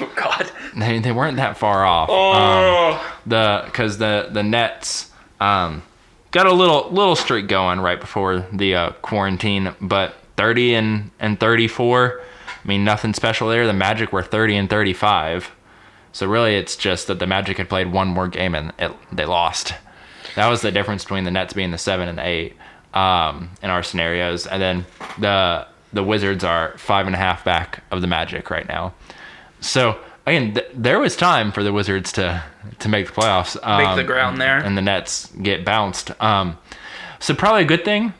[0.00, 0.50] oh God.
[0.76, 2.08] they, they weren't that far off.
[2.10, 3.18] Um, Oh.
[3.26, 5.82] the because the the Nets um,
[6.32, 11.38] got a little little streak going right before the uh, quarantine, but thirty and and
[11.38, 12.20] thirty four.
[12.64, 13.66] I mean, nothing special there.
[13.66, 15.50] The Magic were thirty and thirty five.
[16.12, 19.24] So really, it's just that the Magic had played one more game and it, they
[19.26, 19.74] lost.
[20.36, 22.56] That was the difference between the Nets being the seven and the eight
[22.94, 24.86] um, in our scenarios, and then
[25.18, 28.92] the the Wizards are five and a half back of the Magic right now.
[29.60, 32.42] So again, th- there was time for the Wizards to
[32.80, 34.58] to make the playoffs, um, Make the ground there.
[34.58, 36.10] and the Nets get bounced.
[36.22, 36.58] Um,
[37.18, 38.14] so probably a good thing,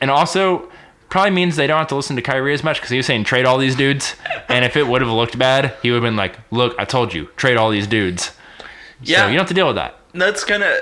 [0.00, 0.70] and also
[1.14, 3.22] probably means they don't have to listen to Kyrie as much because he was saying
[3.22, 4.16] trade all these dudes,
[4.48, 7.14] and if it would have looked bad, he would have been like, "Look, I told
[7.14, 8.32] you, trade all these dudes."
[9.00, 9.18] Yeah.
[9.18, 9.96] so you don't have to deal with that.
[10.12, 10.74] That's gonna.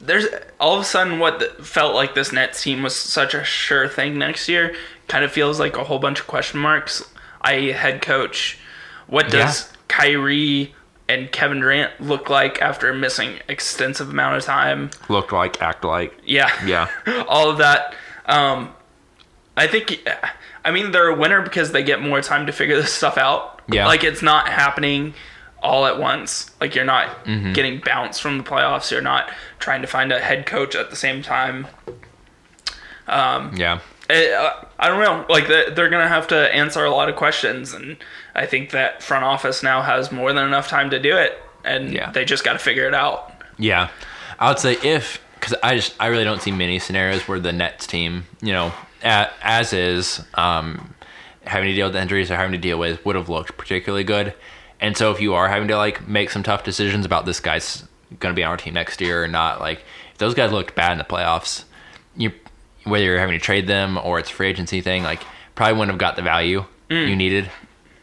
[0.00, 0.24] There's
[0.58, 4.16] all of a sudden what felt like this Nets team was such a sure thing
[4.16, 4.74] next year.
[5.08, 7.04] Kind of feels like a whole bunch of question marks.
[7.42, 8.58] I head coach.
[9.08, 10.74] What does Kyrie
[11.06, 14.88] and Kevin Durant look like after missing extensive amount of time?
[15.10, 16.88] Look like, act like, Yeah, yeah,
[17.28, 17.94] all of that.
[18.24, 18.74] Um,
[19.60, 20.08] I think.
[20.64, 23.60] I mean, they're a winner because they get more time to figure this stuff out.
[23.68, 23.86] Yeah.
[23.86, 25.14] like it's not happening
[25.62, 26.50] all at once.
[26.60, 27.52] Like you're not Mm-hmm.
[27.52, 28.90] getting bounced from the playoffs.
[28.90, 31.66] You're not trying to find a head coach at the same time.
[33.08, 33.80] yeah.
[34.08, 35.24] Eh, uh, I don't know.
[35.28, 37.96] Like the, they're gonna have to answer a lot of questions, and
[38.34, 41.92] I think that front office now has more than enough time to do it, and
[41.92, 42.10] Yeah.
[42.10, 43.32] they just got to figure it out.
[43.56, 43.88] Yeah,
[44.40, 47.52] I would say if because I just I really don't see many scenarios where the
[47.52, 48.72] Nets team, you know,
[49.02, 50.94] as is, um,
[51.44, 54.04] having to deal with the injuries or having to deal with would have looked particularly
[54.04, 54.34] good.
[54.80, 57.84] And so if you are having to like make some tough decisions about this guy's
[58.18, 60.74] going to be on our team next year or not, like if those guys looked
[60.74, 61.64] bad in the playoffs,
[62.16, 62.32] you
[62.84, 65.22] whether you're having to trade them or it's a free agency thing, like
[65.54, 66.64] probably wouldn't have got the value
[67.08, 67.50] you needed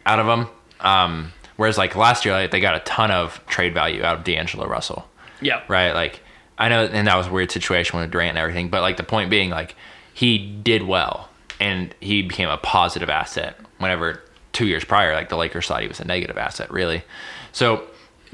[0.06, 0.48] out of them.
[0.80, 4.24] Um, whereas like last year, like, they got a ton of trade value out of
[4.24, 5.08] D'Angelo Russell
[5.42, 5.94] Yeah, right?
[5.94, 6.22] Like
[6.58, 9.04] I know, and that was a weird situation with Durant and everything, but like the
[9.04, 9.76] point being, like
[10.18, 13.56] he did well and he became a positive asset.
[13.78, 17.04] Whenever two years prior, like the Lakers thought he was a negative asset, really.
[17.52, 17.84] So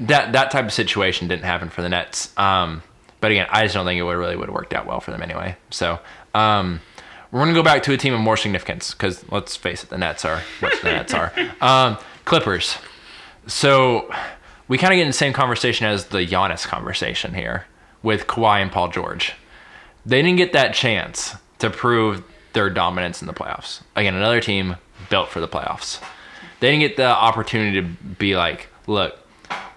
[0.00, 2.32] that that type of situation didn't happen for the Nets.
[2.38, 2.82] Um,
[3.20, 5.10] but again, I just don't think it would really would have worked out well for
[5.10, 5.58] them anyway.
[5.68, 5.98] So
[6.32, 6.80] um,
[7.30, 9.98] we're gonna go back to a team of more significance because let's face it, the
[9.98, 11.34] Nets are what the Nets are.
[11.60, 12.78] Um, Clippers.
[13.46, 14.10] So
[14.68, 17.66] we kind of get in the same conversation as the Giannis conversation here
[18.02, 19.34] with Kawhi and Paul George.
[20.06, 21.34] They didn't get that chance
[21.64, 23.80] to prove their dominance in the playoffs.
[23.96, 24.76] Again, another team
[25.10, 26.00] built for the playoffs.
[26.60, 29.18] They didn't get the opportunity to be like, look,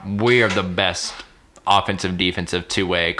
[0.05, 1.13] we are the best
[1.65, 3.15] offensive defensive two way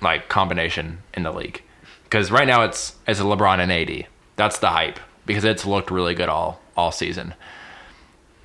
[0.00, 1.62] like combination in the league.
[2.04, 4.06] Because right now it's it's a LeBron and AD.
[4.36, 7.34] That's the hype because it's looked really good all all season.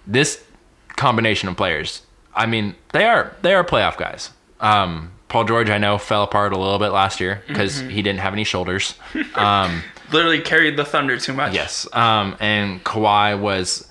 [0.08, 0.44] This
[0.90, 2.04] combination of players,
[2.36, 4.32] I mean, they are they are playoff guys.
[4.60, 8.20] Um, Paul George, I know, fell apart a little bit last year because he didn't
[8.20, 8.96] have any shoulders.
[9.36, 11.54] Um, literally carried the thunder too much.
[11.54, 11.88] Yes.
[11.94, 13.88] Um, and Kawhi was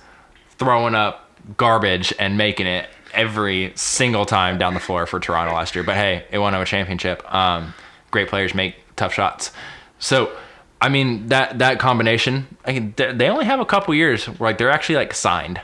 [0.57, 5.75] throwing up garbage and making it every single time down the floor for Toronto last
[5.75, 5.83] year.
[5.83, 7.23] But hey, it won them a championship.
[7.33, 7.73] Um,
[8.11, 9.51] great players make tough shots.
[9.99, 10.35] So,
[10.81, 12.47] I mean that that combination.
[12.65, 15.61] I mean, they they only have a couple years where like they're actually like signed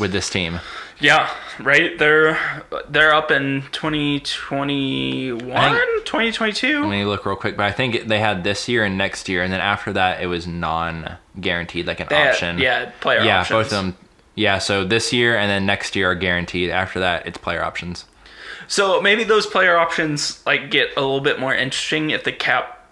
[0.00, 0.60] with this team.
[1.00, 1.98] Yeah, right.
[1.98, 2.38] They're
[2.88, 6.80] they're up in 2021, think- 2022.
[6.82, 9.42] Let me look real quick, but I think they had this year and next year,
[9.42, 12.58] and then after that, it was non-guaranteed, like an They had- option.
[12.58, 13.56] yeah, player yeah, options.
[13.56, 13.96] both of them.
[14.34, 16.70] Yeah, so this year and then next year are guaranteed.
[16.70, 18.04] After that, it's player options.
[18.68, 22.86] So maybe those player options like get a little bit more interesting if the cap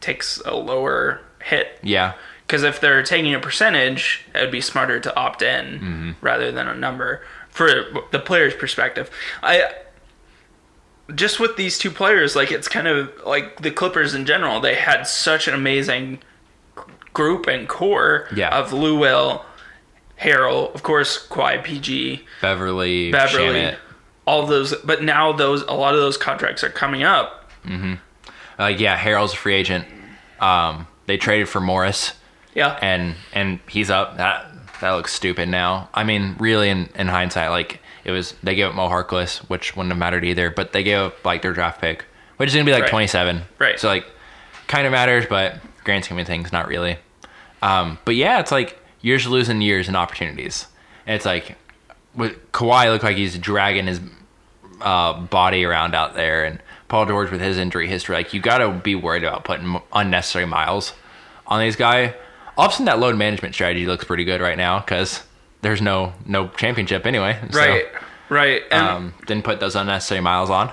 [0.00, 1.78] takes a lower hit.
[1.82, 2.14] Yeah,
[2.46, 6.10] Because if they're taking a percentage, it would be smarter to opt in Mm-hmm.
[6.20, 7.68] rather than a number for
[8.12, 9.10] the player's perspective.
[9.42, 9.72] I
[11.14, 14.60] just with these two players, like it's kind of like the Clippers in general.
[14.60, 16.20] They had such an amazing
[17.12, 18.56] group and core Yeah.
[18.56, 19.44] of Lou Will,
[20.20, 23.76] Harrell, of course, Kawhi PG, Beverley, Beverley, Shamet.
[24.26, 24.74] all those.
[24.84, 27.50] But now those a lot of those contracts are coming up.
[27.66, 27.94] Mm-hmm.
[28.58, 29.86] Like yeah, Harrell's a free agent.
[30.38, 32.12] Um, they traded for Morris,
[32.54, 34.16] Yeah, and and he's up.
[34.18, 34.49] That
[34.80, 35.88] that looks stupid now.
[35.94, 39.76] I mean, really, in, in hindsight, like it was they gave up Mo Harkless, which
[39.76, 40.50] wouldn't have mattered either.
[40.50, 42.04] But they gave up like their draft pick,
[42.38, 42.90] which is gonna be like Right.
[42.90, 43.42] twenty seven.
[43.58, 43.78] Right.
[43.78, 44.06] So like,
[44.66, 46.98] kind of matters, but grand scheme of things, not really.
[47.62, 50.66] Um, but yeah, it's like you're losing years and opportunities.
[51.06, 51.56] And it's like
[52.14, 54.00] with Kawhi looked like he's dragging his
[54.80, 58.58] uh, body around out there, and Paul George with his injury history, like you got
[58.58, 60.92] to be worried about putting unnecessary miles
[61.46, 62.14] on these guys.
[62.58, 65.22] All of a sudden, that load management strategy looks pretty good right now because
[65.62, 67.38] there's no no championship anyway.
[67.50, 67.86] So, Right.
[68.28, 68.62] Right.
[68.70, 70.70] And um, didn't put those unnecessary miles on.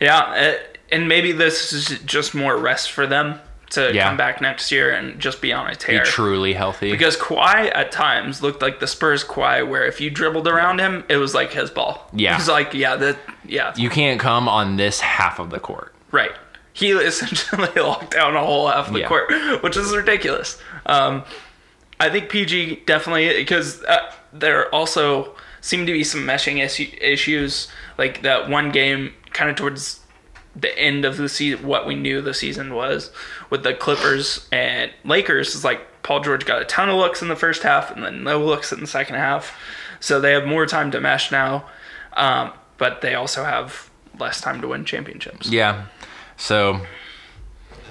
[0.00, 0.52] yeah, uh,
[0.92, 3.40] and maybe this is just more rest for them
[3.70, 4.06] to Yeah.
[4.08, 6.04] come back next year and just be on a Be tear.
[6.04, 6.90] truly healthy.
[6.90, 11.04] Because Kawhi at times looked like the Spurs Kawhi, where if you dribbled around him,
[11.08, 12.08] it was like his ball.
[12.12, 12.36] Yeah.
[12.36, 15.94] was like yeah, that yeah, you can't come on this half of the court.
[16.10, 16.32] right.
[16.74, 19.08] He essentially locked down a whole half of the Yeah.
[19.08, 19.30] court,
[19.62, 20.60] which is ridiculous.
[20.84, 21.24] Um,
[21.98, 27.68] I think PG definitely because uh, there also seem to be some meshing issue, issues,
[27.96, 30.00] like that one game kind of towards
[30.56, 33.10] the end of the season, what we knew the season was
[33.50, 35.54] with the Clippers and Lakers.
[35.54, 38.24] Is like Paul George got a ton of looks in the first half and then
[38.24, 39.56] no looks in the second half,
[40.00, 41.64] so they have more time to mesh now,
[42.14, 45.48] um, but they also have less time to win championships.
[45.48, 45.86] Yeah.
[46.36, 46.80] So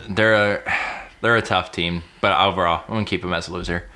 [0.09, 0.73] they're a
[1.21, 3.89] they're a tough team, but overall, I'm gonna keep them as a loser.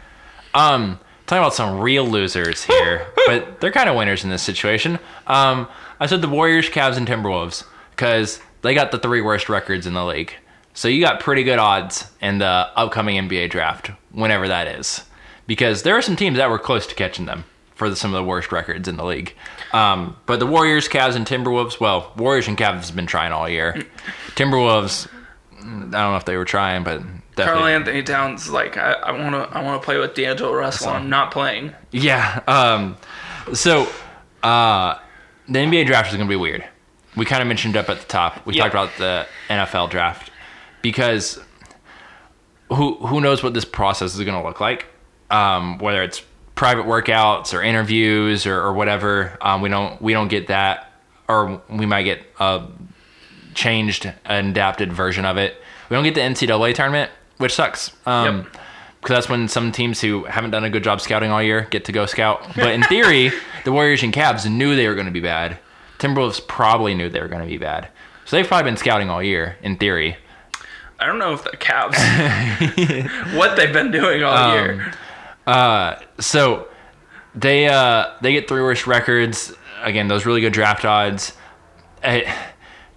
[0.54, 5.00] Um, talking about some real losers here, but they're kind of winners in this situation.
[5.28, 5.68] Um,
[6.00, 9.94] I said the Warriors, Cavs, and Timberwolves because they got the three worst records in
[9.94, 10.34] the league.
[10.74, 12.46] So you got pretty good odds in the
[12.76, 15.04] upcoming NBA draft, whenever that is,
[15.48, 17.46] because there are some teams that were close to catching them
[17.78, 19.34] for the, some of the worst records in the league.
[19.72, 23.48] Um, but the Warriors, Cavs, and Timberwolves, well, Warriors and Cavs have been trying all
[23.48, 23.82] year.
[24.36, 25.08] Timberwolves,
[25.62, 27.02] I don't know if they were trying, but
[27.36, 27.66] Karl.
[27.66, 30.90] Anthony Towns like I want to I want to play with D'Angelo Russell.
[30.90, 31.74] I'm not playing.
[31.92, 32.42] Yeah.
[32.48, 32.98] Um,
[33.54, 33.88] so
[34.44, 34.98] uh,
[35.48, 36.66] the NBA draft is going to be weird.
[37.16, 38.46] We kind of mentioned up at the top.
[38.46, 38.64] We Yeah.
[38.70, 40.32] talked about the NFL draft
[40.82, 41.40] because
[42.70, 44.88] who who knows what this process is going to look like?
[45.30, 46.22] Um, whether it's
[46.58, 50.92] private workouts or interviews or, or whatever, um, we don't we don't get that,
[51.30, 52.64] or we might get a
[53.54, 55.56] changed, an adapted version of it.
[55.90, 57.92] We don't get the NCAA tournament, which sucks.
[58.06, 58.58] Um, Yep.
[59.02, 61.86] because that's when some teams who haven't done a good job scouting all year get
[61.86, 62.42] to go scout.
[62.56, 63.32] But in theory,
[63.64, 65.58] the Warriors and Cavs knew they were going to be bad.
[66.00, 67.88] Timberwolves probably knew they were going to be bad.
[68.26, 70.18] So they've probably been scouting all year, in theory.
[71.00, 71.96] I don't know if the Cavs
[73.38, 74.94] what they've been doing all Um, year.
[76.20, 76.68] So
[77.36, 79.54] they uh, they get three worst records.
[79.82, 81.34] Again, those really good draft odds.
[82.04, 82.34] I,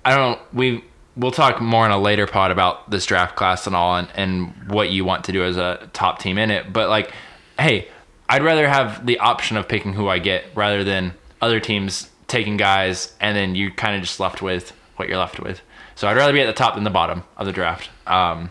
[0.05, 0.41] I don't.
[0.53, 0.85] We
[1.17, 4.71] we'll talk more in a later pod about this draft class and all, and, and
[4.71, 6.73] what you want to do as a top team in it.
[6.73, 7.13] But like,
[7.59, 7.89] hey,
[8.29, 12.57] I'd rather have the option of picking who I get rather than other teams taking
[12.57, 15.61] guys, and then you kind of just left with what you're left with.
[15.97, 17.91] So I'd rather be at the top than the bottom of the draft.
[18.07, 18.51] Um,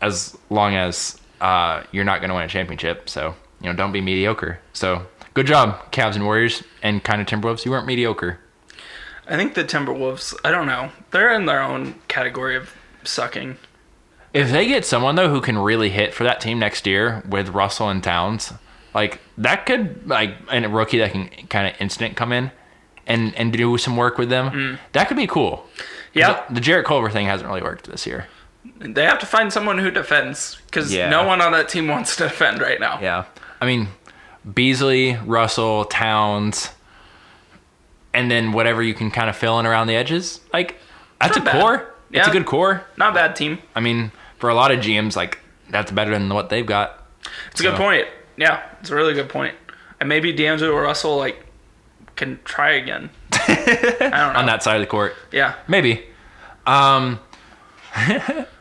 [0.00, 3.08] as long as uh, you're not going to win a championship.
[3.08, 4.60] So, you know, don't be mediocre.
[4.72, 7.64] So, good job, Cavs and Warriors and kind of Timberwolves.
[7.64, 8.38] You weren't mediocre.
[9.28, 10.34] I think the Timberwolves.
[10.44, 10.90] I don't know.
[11.10, 12.74] They're in their own category of
[13.04, 13.56] sucking.
[14.32, 17.48] If they get someone, though, who can really hit for that team next year with
[17.50, 18.52] Russell and Towns,
[18.94, 22.50] like, that could, like, and a rookie that can kind of instant come in
[23.06, 25.66] and, and do some work with them, that could be cool.
[26.12, 28.26] Yeah, The, the Jarrett Culver thing hasn't really worked this year.
[28.78, 31.08] They have to find someone who defends because Yeah.
[31.10, 32.98] no one on that team wants to defend right now.
[33.00, 33.24] Yeah.
[33.60, 33.88] I mean,
[34.54, 36.70] Beasley, Russell, Towns,
[38.14, 40.40] and then whatever you can kind of fill in around the edges.
[40.52, 40.76] Like,
[41.20, 41.60] that's a bad.
[41.60, 41.94] core.
[42.12, 42.84] It's a good core.
[42.96, 43.58] Not a bad team.
[43.74, 45.38] I mean, for a lot of GMs, like,
[45.70, 47.02] that's better than what they've got.
[47.50, 48.06] It's a good point.
[48.36, 49.54] Yeah, it's a really good point.
[49.98, 51.44] And maybe D'Angelo or Russell like
[52.14, 53.10] can try again.
[53.32, 54.38] I don't know.
[54.40, 55.14] on that side of the court.
[55.32, 56.04] Yeah, Maybe.
[56.66, 57.18] Um,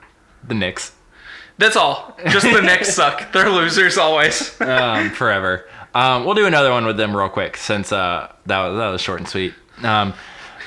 [0.48, 0.92] the Knicks.
[1.58, 2.18] that's all.
[2.28, 3.32] Just the Knicks suck.
[3.32, 4.60] They're losers always.
[4.62, 5.68] um, forever.
[5.94, 9.02] Um, we'll do another one with them real quick since uh, that was that was
[9.02, 9.54] short and sweet.
[9.82, 10.14] Um,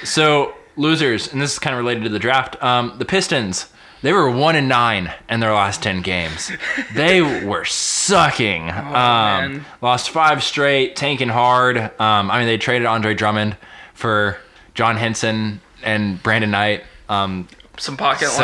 [0.05, 2.63] so losers, and this is kind of related to the draft.
[2.63, 3.67] Um, the Pistons.
[4.01, 6.53] They were one and nine in their last ten games.
[6.95, 8.71] They were sucking.
[8.71, 11.77] um, lost five straight, tanking hard.
[11.77, 13.57] Um, I mean, they traded Andre Drummond
[13.95, 14.39] for
[14.75, 16.85] John Henson and Brandon Knight.
[17.09, 18.37] Um, Some pocket line.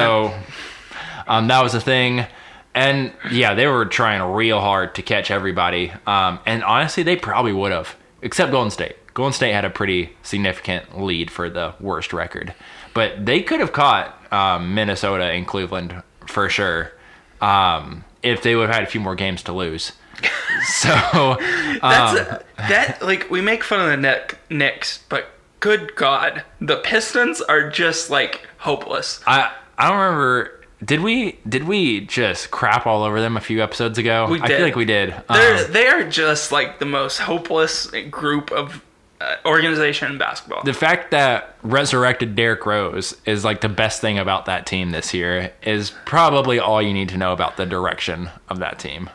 [1.26, 2.26] Um, that was a thing.
[2.74, 5.92] And yeah, they were trying real hard to catch everybody.
[6.06, 8.96] Um, and honestly, they probably would have, except Golden State.
[9.14, 12.52] Golden State had a pretty significant lead for the worst record.
[12.92, 16.92] But they could have caught um, Minnesota and Cleveland for sure
[17.40, 19.92] um, if they would have had a few more games to lose.
[20.66, 21.36] so,
[21.82, 25.28] That's um, that like we make fun of the Nick, Knicks, but
[25.60, 29.20] good God, the Pistons are just like hopeless.
[29.26, 30.60] I I don't remember.
[30.84, 34.26] Did we did we just crap all over them a few episodes ago?
[34.28, 35.14] We I feel like we did.
[35.28, 38.82] They're Um, they are just like the most hopeless group of
[39.20, 40.62] uh, organization in basketball.
[40.64, 45.14] the fact that resurrected Derrick Rose is like the best thing about that team this
[45.14, 49.08] year is probably all you need to know about the direction of that team.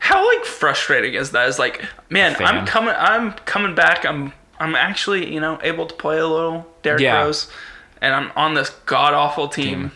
[0.00, 1.48] How like frustrating is that?
[1.48, 4.04] Is like, man, I'm coming, I'm coming back.
[4.04, 7.22] I'm, I'm actually, you know, able to play a little Derrick Yeah.
[7.22, 7.50] Rose,
[8.00, 9.90] and I'm on this god awful team.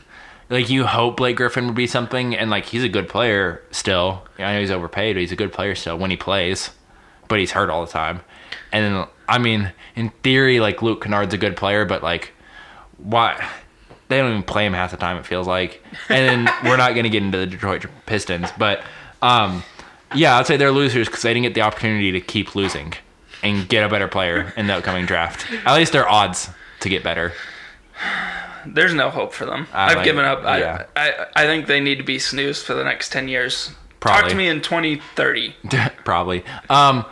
[0.53, 4.23] Like you hope Blake Griffin would be something, and like he's a good player still.
[4.39, 6.69] I know he's overpaid, but he's a good player still when he plays,
[7.27, 8.21] but he's hurt all the time.
[8.71, 12.33] And then I mean, in theory, like Luke Kennard's a good player, but like
[12.99, 13.49] why?
[14.09, 15.17] They don't even play him half the time.
[15.17, 18.83] It feels like, and then we're not going to get into the Detroit Pistons, but
[19.23, 19.65] um,
[20.15, 22.93] yeah, I'd say they're losers because they didn't get the opportunity to keep losing
[23.43, 25.51] and get a better player in the upcoming draft.
[25.65, 26.51] At least their odds
[26.81, 27.33] to get better.
[28.67, 29.67] There's no hope for them.
[29.73, 30.45] I I've like- given up.
[30.45, 30.85] I, yeah.
[30.97, 33.71] I, I think they need to be snoozed for the next ten years.
[34.01, 35.55] Talk to me in 2030.
[36.05, 36.45] Probably.
[36.69, 37.05] Um,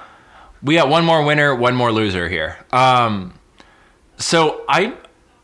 [0.63, 2.57] we got one more winner, one more loser here.
[2.73, 3.33] Um,
[4.17, 4.95] so I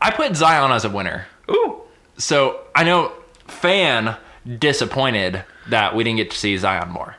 [0.01, 1.25] I put Zion as a winner.
[1.49, 1.81] Ooh,
[2.17, 3.13] So I know
[3.47, 4.17] fan
[4.59, 7.15] disappointed that we didn't get to see Zion more.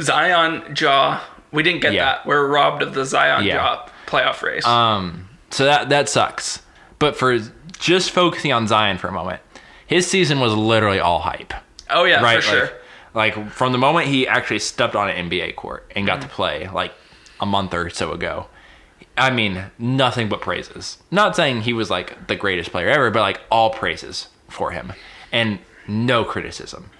[0.00, 1.20] Zion Ja.
[1.50, 2.04] We didn't get Yeah.
[2.04, 2.26] that.
[2.26, 3.54] We're robbed of the Zion Yeah.
[3.56, 4.66] Ja playoff race.
[4.66, 6.60] Um, so that that sucks.
[6.98, 7.38] But for
[7.78, 9.40] just focusing on Zion for a moment,
[9.86, 11.54] his season was literally all hype.
[11.90, 12.42] oh yeah, right?
[12.42, 12.70] for sure.
[13.14, 16.28] Like, like from the moment he actually stepped on an NBA court and got to
[16.28, 16.92] play, like
[17.40, 18.46] a month or so ago.
[19.16, 20.98] I mean, nothing but praises.
[21.10, 24.92] Not saying he was like the greatest player ever, but like all praises for him,
[25.32, 26.90] and no criticism.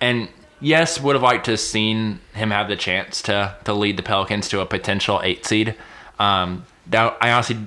[0.00, 0.28] And
[0.60, 4.02] yes, would have liked to have seen him have the chance to to lead the
[4.02, 5.74] Pelicans to a potential eight seed.
[6.18, 7.58] Um, that I honestly,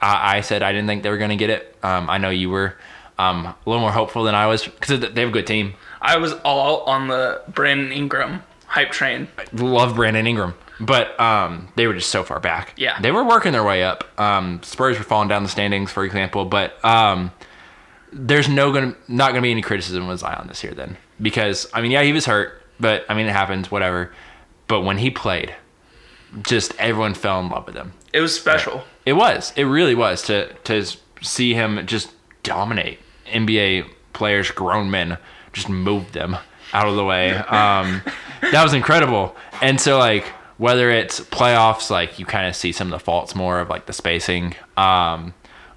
[0.00, 1.76] I, I said I didn't think they were going to get it.
[1.82, 2.76] Um, I know you were
[3.18, 5.74] um, a little more hopeful than I was because they have a good team.
[6.00, 9.28] I was all on the Brandon Ingram hype train.
[9.36, 12.72] I love Brandon Ingram, but um, they were just so far back.
[12.76, 12.98] Yeah.
[13.00, 14.04] they were working their way up.
[14.18, 17.32] Um, Spurs were falling down the standings, for example, but um,
[18.12, 21.80] there's no gonna not gonna be any criticism with Zion this year then because I
[21.82, 24.12] mean yeah he was hurt, but I mean it happens whatever.
[24.66, 25.54] But when he played,
[26.42, 27.92] just everyone fell in love with him.
[28.12, 28.82] It was special.
[29.06, 29.52] It was.
[29.56, 30.84] It really was to to
[31.22, 35.18] see him just dominate NBA players, grown men,
[35.52, 36.36] just move them
[36.72, 37.32] out of the way.
[37.32, 38.02] Um,
[38.52, 39.34] that was incredible.
[39.62, 40.24] And so like
[40.58, 43.86] whether it's playoffs, like you kind of see some of the faults more of like
[43.86, 45.34] the spacing, um,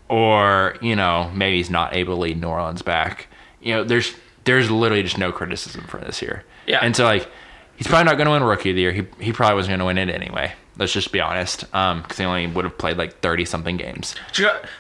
[0.09, 3.28] or you know maybe he's not able to lead New Orleans back.
[3.61, 4.13] You know, there's
[4.43, 6.43] there's literally just no criticism for this year.
[6.67, 6.80] Yeah.
[6.82, 7.30] And so like
[7.78, 8.91] he's probably not going to win Rookie of the Year.
[8.91, 10.53] He he probably wasn't going to win it anyway.
[10.78, 14.15] Let's just be honest, because he only would have played like thirty something games.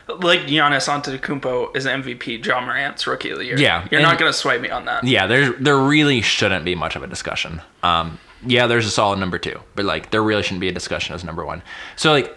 [0.07, 2.43] Like Giannis Antetokounmpo is MVP.
[2.43, 3.59] Ja Morant's Rookie of the Year.
[3.59, 5.03] Yeah, you're not gonna sway me on that.
[5.03, 7.61] Yeah, there there really shouldn't be much of a discussion.
[7.83, 11.13] Um, yeah, there's a solid number two, but like there really shouldn't be a discussion
[11.13, 11.61] as number one.
[11.95, 12.35] So like,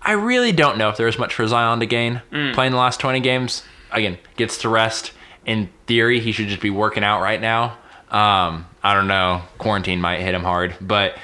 [0.00, 2.22] I really don't know if there's much for Zion to gain
[2.54, 3.64] playing the last twenty games.
[3.90, 5.12] Again, gets to rest.
[5.44, 7.76] In theory, he should just be working out right now.
[8.10, 9.42] Um, I don't know.
[9.58, 11.14] Quarantine might hit him hard, but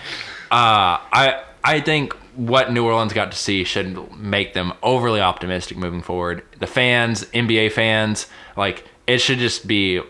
[0.51, 5.77] uh, I I think what New Orleans got to see should make them overly optimistic
[5.77, 6.43] moving forward.
[6.59, 10.01] The fans, NBA fans, like it should just be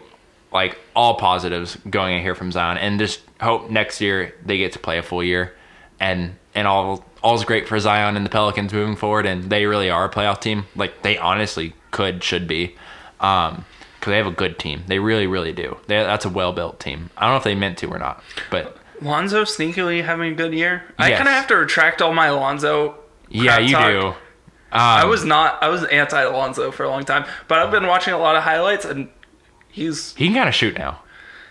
[0.52, 4.70] like all positives going in here from Zion, and just hope next year they get
[4.74, 5.52] to play a full year,
[5.98, 9.90] and and all all's great for Zion and the Pelicans moving forward, and they really
[9.90, 10.66] are a playoff team.
[10.76, 12.76] Like they honestly could should be.
[13.18, 13.64] Um,
[13.98, 15.76] because they have a good team, they really, really do.
[15.88, 17.10] They, that's a well built team.
[17.16, 20.52] I don't know if they meant to or not, but Lonzo sneakily having a good
[20.54, 20.82] year.
[20.98, 22.96] I kind of have to retract all my Lonzo.
[23.28, 23.86] yeah, you talk.
[23.88, 24.00] do.
[24.08, 24.14] Um,
[24.70, 25.62] I was not.
[25.62, 28.42] I was anti Lonzo for a long time, but I've been watching a lot of
[28.42, 29.08] highlights, and
[29.68, 31.00] he's He can kind of shoot now.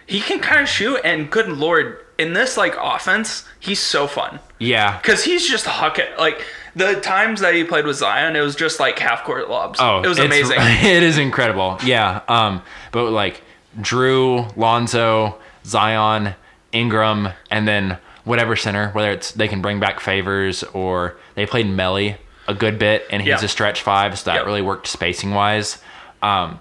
[0.06, 1.00] he can kind of shoot.
[1.04, 4.98] And good lord, in this like offense, he's so fun Yeah.
[4.98, 6.44] because he's just hucking like
[6.76, 9.80] the times that he played with Zion, it was just like half court lobs.
[9.82, 10.58] Oh, it was amazing.
[10.62, 11.80] It is incredible.
[11.84, 12.22] Yeah.
[12.28, 13.42] Um, but like
[13.82, 16.36] Drew, Lonzo, Zion,
[16.78, 21.66] Ingram, and then whatever center, whether it's they can bring back favors or they played
[21.66, 22.18] Melli
[22.48, 23.44] a good bit and he's Yeah.
[23.46, 24.46] a stretch five, so that Yep.
[24.46, 25.82] really worked spacing wise.
[26.22, 26.60] Um,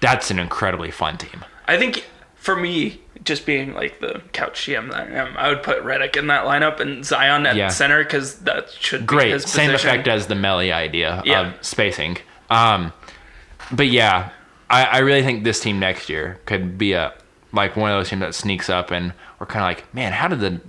[0.00, 1.44] that's an incredibly fun team.
[1.68, 2.04] I think
[2.36, 6.16] for me, just being like the couch GM that I am, I would put Redick
[6.16, 7.68] in that lineup and Zion at Yeah.
[7.68, 9.42] center because that should be Great.
[9.42, 11.40] Same effect as the Melli idea Yeah.
[11.40, 12.18] of spacing.
[12.50, 12.92] Um,
[13.72, 14.28] but yeah,
[14.70, 17.12] I, I really think this team next year could be a
[17.56, 20.28] like one of those teams that sneaks up and we're kind of like, man, how
[20.28, 20.60] did the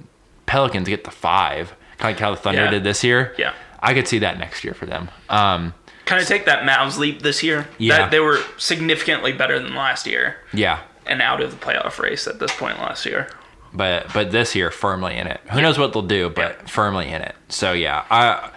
[0.46, 1.74] Pelicans get the five?
[1.98, 2.72] Kind of like how the Thunder Yeah.
[2.72, 3.36] did this year.
[3.38, 3.54] Yeah.
[3.80, 5.10] I could see that next year for them.
[5.30, 5.74] Um,
[6.06, 7.68] kind of take that Mavs leap this year.
[7.78, 7.98] Yeah.
[7.98, 12.28] That they were significantly better than last year yeah, and out of the playoff race
[12.28, 13.28] at this point last year.
[13.74, 15.42] but but this year firmly in it.
[15.52, 16.68] Who knows what they'll do, but Yeah.
[16.68, 17.36] firmly in it.
[17.50, 18.50] So yeah, I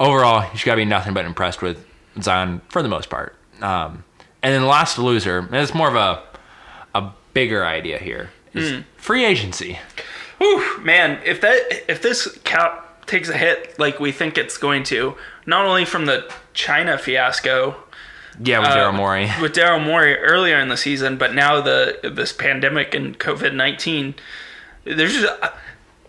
[0.00, 1.84] overall, you got to be nothing but impressed with
[2.20, 3.36] Zion for the most part.
[3.60, 4.02] Um,
[4.42, 6.22] and then the last loser, and it's more of a
[6.98, 9.78] a bigger idea here, is free agency.
[10.38, 14.82] Whew, man, if that if this cap takes a hit like we think it's going
[14.84, 15.14] to,
[15.46, 17.76] not only from the China fiasco
[18.42, 19.30] Yeah, with uh, Daryl Morey.
[19.40, 24.14] with Daryl Morey earlier in the season, but now the this pandemic and COVID nineteen,
[24.84, 25.32] there's just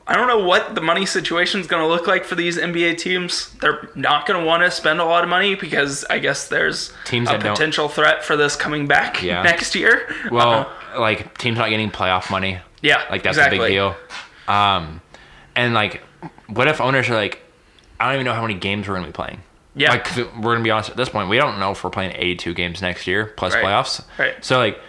[0.07, 2.99] I don't know what the money situation is going to look like for these NBA
[2.99, 3.51] teams.
[3.55, 6.93] They're not going to want to spend a lot of money because I guess there's
[7.05, 9.41] Teams a that don't- potential threat for this coming back Yeah.
[9.51, 10.07] next year.
[10.32, 10.69] Well, Uh,
[11.00, 12.60] like teams not getting playoff money.
[12.82, 13.58] yeah, Like that's exactly.
[13.58, 13.96] a big deal.
[14.48, 15.02] Um,
[15.56, 16.02] and like,
[16.48, 17.41] what if owners are like,
[18.00, 19.41] I don't even know how many games we're gonna be playing.
[19.76, 19.91] Yeah.
[19.91, 22.54] Like we're gonna be honest at this point, we don't know if we're playing 82
[22.54, 23.64] games next year plus Right.
[23.66, 24.04] playoffs.
[24.18, 24.36] Right.
[24.43, 24.80] So like,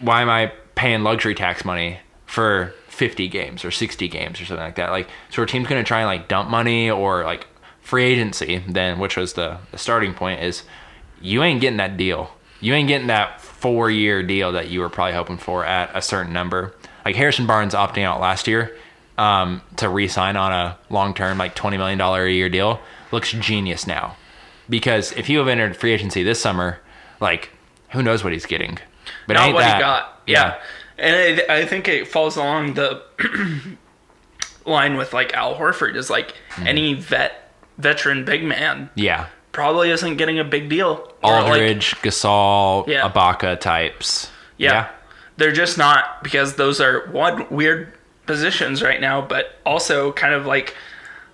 [0.00, 4.64] why am I paying luxury tax money for 50 games or 60 games or something
[4.64, 4.90] like that?
[4.90, 7.46] Like, so our team's gonna try and like dump money or like
[7.80, 10.62] free agency then, which was the, the starting point is
[11.20, 12.30] you ain't getting that deal.
[12.60, 16.02] You ain't getting that four year deal that you were probably hoping for at a
[16.02, 16.74] certain number.
[17.02, 18.76] Like Harrison Barnes opting out last year
[19.16, 22.78] um, to re sign on a long term, like $20 million a year deal
[23.10, 24.16] looks genius now.
[24.68, 26.78] Because if you have entered free agency this summer,
[27.20, 27.48] like
[27.92, 28.76] who knows what he's getting?
[29.26, 30.20] But not what that, he got.
[30.26, 30.58] Yeah,
[30.98, 33.02] and it, I think it falls along the
[34.66, 36.66] line with like Al Horford is like Hmm.
[36.66, 39.26] any vet veteran big man Yeah.
[39.54, 41.10] Probably isn't getting a big deal.
[41.22, 43.08] Or, like, Aldridge, Gasol, Yeah.
[43.08, 44.30] Ibaka types.
[44.58, 44.88] yeah,
[45.38, 47.92] they're just not because those are one weird
[48.26, 50.74] positions right now, but also kind of like.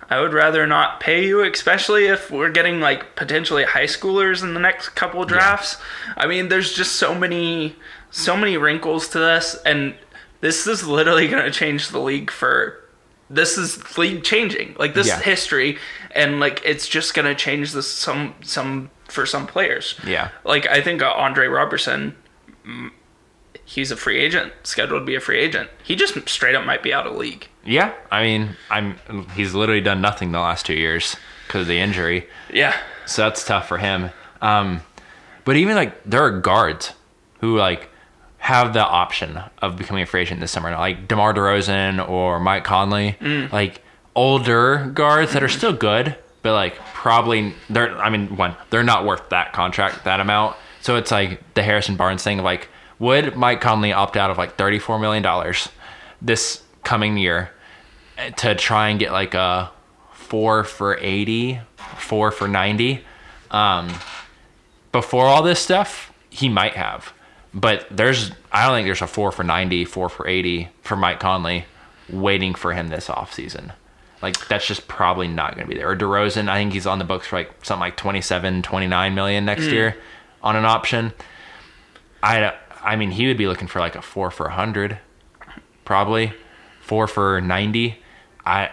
[0.09, 4.53] I would rather not pay you, especially if we're getting like potentially high schoolers in
[4.53, 5.77] the next couple drafts.
[6.17, 7.77] I mean, there's just so many,
[8.09, 9.95] so many wrinkles to this, and
[10.41, 12.80] this is literally going to change the league for.
[13.33, 15.17] This is league changing, like this Yeah.
[15.17, 15.77] is history,
[16.11, 19.95] and like it's just going to change this some some for some players.
[20.05, 20.29] Yeah.
[20.43, 22.15] like I think uh, Andre Roberson,
[22.65, 22.91] mm,
[23.65, 25.69] he's a free agent, scheduled to be a free agent.
[25.83, 27.47] He just straight up might be out of league.
[27.65, 27.93] Yeah.
[28.11, 28.95] I mean, I'm
[29.35, 31.15] he's literally done nothing the last two years
[31.47, 32.27] because of the injury.
[32.53, 32.75] Yeah,
[33.05, 34.09] So that's tough for him.
[34.41, 34.81] Um,
[35.45, 36.93] but even like there are guards
[37.39, 37.89] who like
[38.41, 42.63] have the option of becoming a free agent this summer, like DeMar DeRozan or Mike
[42.63, 43.15] Conley,
[43.51, 43.81] like
[44.15, 47.95] older guards that are still good, but like probably they're.
[47.97, 50.57] I mean, one they're not worth that contract that amount.
[50.81, 52.67] So it's like the Harrison Barnes thing of like,
[52.99, 55.69] would Mike Conley opt out of like thirty four million dollars
[56.21, 57.51] this coming year
[58.17, 59.71] eh, to try and get like a
[60.11, 61.59] four for 80,
[61.97, 63.03] four for 90.
[63.51, 63.93] Um,
[64.93, 67.11] before all this stuff, he might have.
[67.53, 71.19] But there's, I don't think there's a four for 90, four for 80 for Mike
[71.19, 71.65] Conley
[72.09, 73.73] waiting for him this offseason.
[74.21, 75.89] Like, that's just probably not going to be there.
[75.89, 79.45] Or DeRozan, I think he's on the books for like something like 27, 29 million
[79.45, 79.71] next mm.
[79.71, 79.97] year
[80.43, 81.11] on an option.
[82.23, 84.99] I, I mean, he would be looking for like a four for 100,
[85.83, 86.33] probably.
[86.81, 87.97] Four for 90.
[88.45, 88.69] I,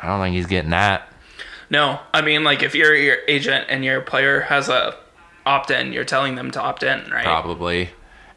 [0.00, 1.08] I don't think he's getting that.
[1.70, 4.96] No, I mean like if you're your agent and your player has a
[5.44, 7.24] opt in, you're telling them to opt in, right?
[7.24, 7.90] probably.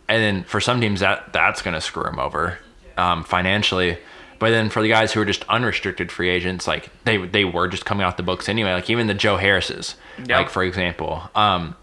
[0.10, 2.58] And then for some teams, that that's going to screw them over
[2.98, 3.98] um, financially.
[4.40, 7.68] But then for the guys who are just unrestricted free agents, like they they were
[7.68, 8.74] just coming off the books anyway.
[8.74, 9.96] Like even the Joe Harrises,
[10.26, 10.38] Yeah.
[10.40, 11.76] like for example, um,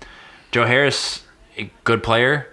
[0.53, 1.23] Joe Harris,
[1.57, 2.49] a good player,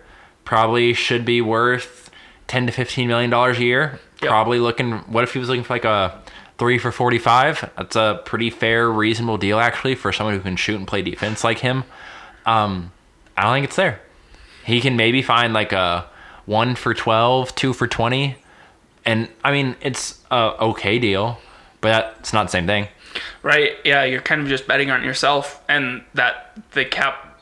[0.46, 2.10] probably should be worth
[2.48, 4.00] ten to fifteen million dollars a year.
[4.22, 4.30] Yep.
[4.30, 4.92] Probably looking.
[5.12, 6.22] What if he was looking for like a
[6.60, 7.72] three for forty five?
[7.78, 11.44] That's a pretty fair, reasonable deal actually for someone who can shoot and play defense
[11.46, 11.86] like him.
[12.46, 12.92] Um,
[13.38, 14.02] I don't think it's there.
[14.64, 16.06] He can maybe find like a
[16.46, 18.36] one for 12, two for 20.
[19.06, 21.40] And I mean, it's a okay deal,
[21.82, 22.88] but that's not the same thing.
[23.42, 23.74] Right?
[23.84, 27.42] Yeah, you're kind of just betting on yourself and that the cap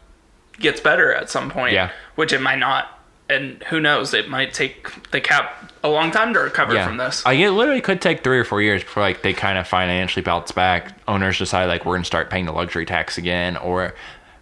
[0.60, 1.74] gets better at some point.
[1.74, 1.92] Yeah.
[2.16, 2.98] Which it might not.
[3.30, 4.14] And who knows?
[4.14, 6.86] It might take the cap a long time to recover Yeah.
[6.86, 7.24] from this.
[7.26, 10.22] Like, it literally could take three or four years before like they kind of financially
[10.22, 10.92] bounce back.
[11.08, 13.94] Owners decide like we're gonna start paying the luxury tax again or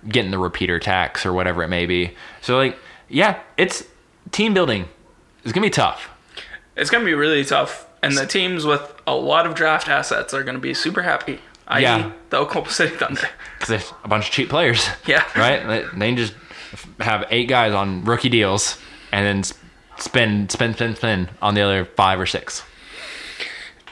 [0.07, 2.11] getting the repeater tax or whatever it may be.
[2.41, 2.77] So like,
[3.09, 3.83] yeah, it's
[4.31, 4.87] team building.
[5.43, 6.09] It's gonna be tough.
[6.75, 7.85] It's going to be really tough.
[8.01, 11.39] And the teams with a lot of draft assets are going to be super happy.
[11.67, 12.11] I.e., Yeah.
[12.29, 13.27] the Oklahoma City Thunder.
[13.55, 14.87] because there's a bunch of cheap players.
[15.05, 15.25] Yeah.
[15.35, 15.85] right.
[15.93, 16.33] They, just
[17.01, 18.77] have eight guys on rookie deals
[19.11, 19.53] and then s-
[19.97, 22.63] spend, spend, spend, spend on the other five or six.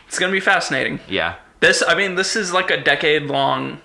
[0.08, 1.01] It's going to be fascinating.
[1.10, 3.82] Yeah, This, I mean, this is like a decade long.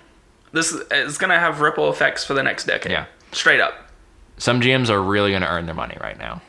[0.53, 2.91] This is going to have ripple effects for the next decade.
[2.91, 3.05] Yeah.
[3.33, 3.73] Straight up.
[4.37, 6.41] some GMs are really going to earn their money right now.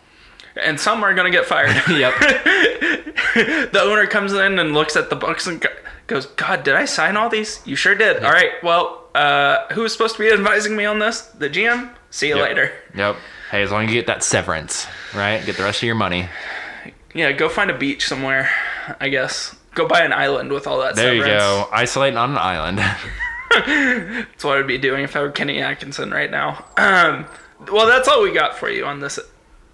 [0.56, 1.74] and some are going to get fired.
[1.88, 2.14] Yep.
[3.72, 5.64] the owner comes in and looks at the books and
[6.06, 7.60] goes, God, did I sign all these?
[7.64, 8.22] You sure did.
[8.22, 11.22] All right, well, uh, who was supposed to be advising me on this?
[11.22, 11.90] The GM?
[12.10, 12.48] See you Yep.
[12.48, 12.72] later.
[12.94, 13.16] Yep.
[13.50, 15.44] Hey, as long as you get that severance, right?
[15.44, 16.28] Get the rest of your money.
[17.14, 18.50] Yeah, go find a beach somewhere,
[19.00, 19.54] I guess.
[19.74, 21.42] Go buy an island with all that There you severance.
[21.42, 21.68] go.
[21.72, 22.80] Isolate on an island.
[23.54, 26.64] That's what I'd be doing if I were Kenny Atkinson right now.
[26.76, 27.26] Um,
[27.70, 29.18] well, that's all we got for you on this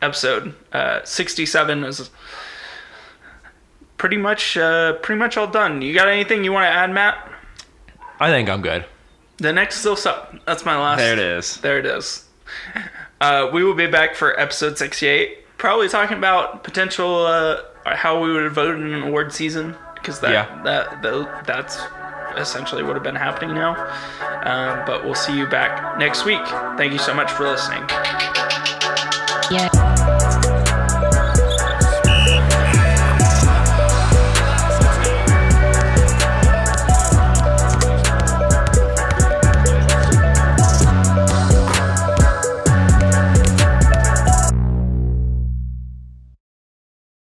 [0.03, 0.55] episode.
[0.73, 2.11] Uh, 67 is
[3.97, 5.83] pretty much uh, pretty much all done.
[5.83, 7.31] You got anything you want to add, Matt?
[8.19, 8.85] I think I'm good.
[9.39, 10.35] The next is still sup.
[10.47, 10.99] That's my last.
[10.99, 11.57] There it is.
[11.59, 12.27] There it is.
[13.21, 15.59] Uh, we will be back for episode 68.
[15.59, 20.33] Probably talking about potential uh, how we would vote in an award season because that,
[20.33, 20.63] Yeah.
[20.65, 21.79] that that that's
[22.37, 23.73] essentially what have been happening now.
[24.45, 26.45] Um, but we'll see you back next week.
[26.77, 27.85] Thank you so much for listening.
[29.51, 30.20] Yeah.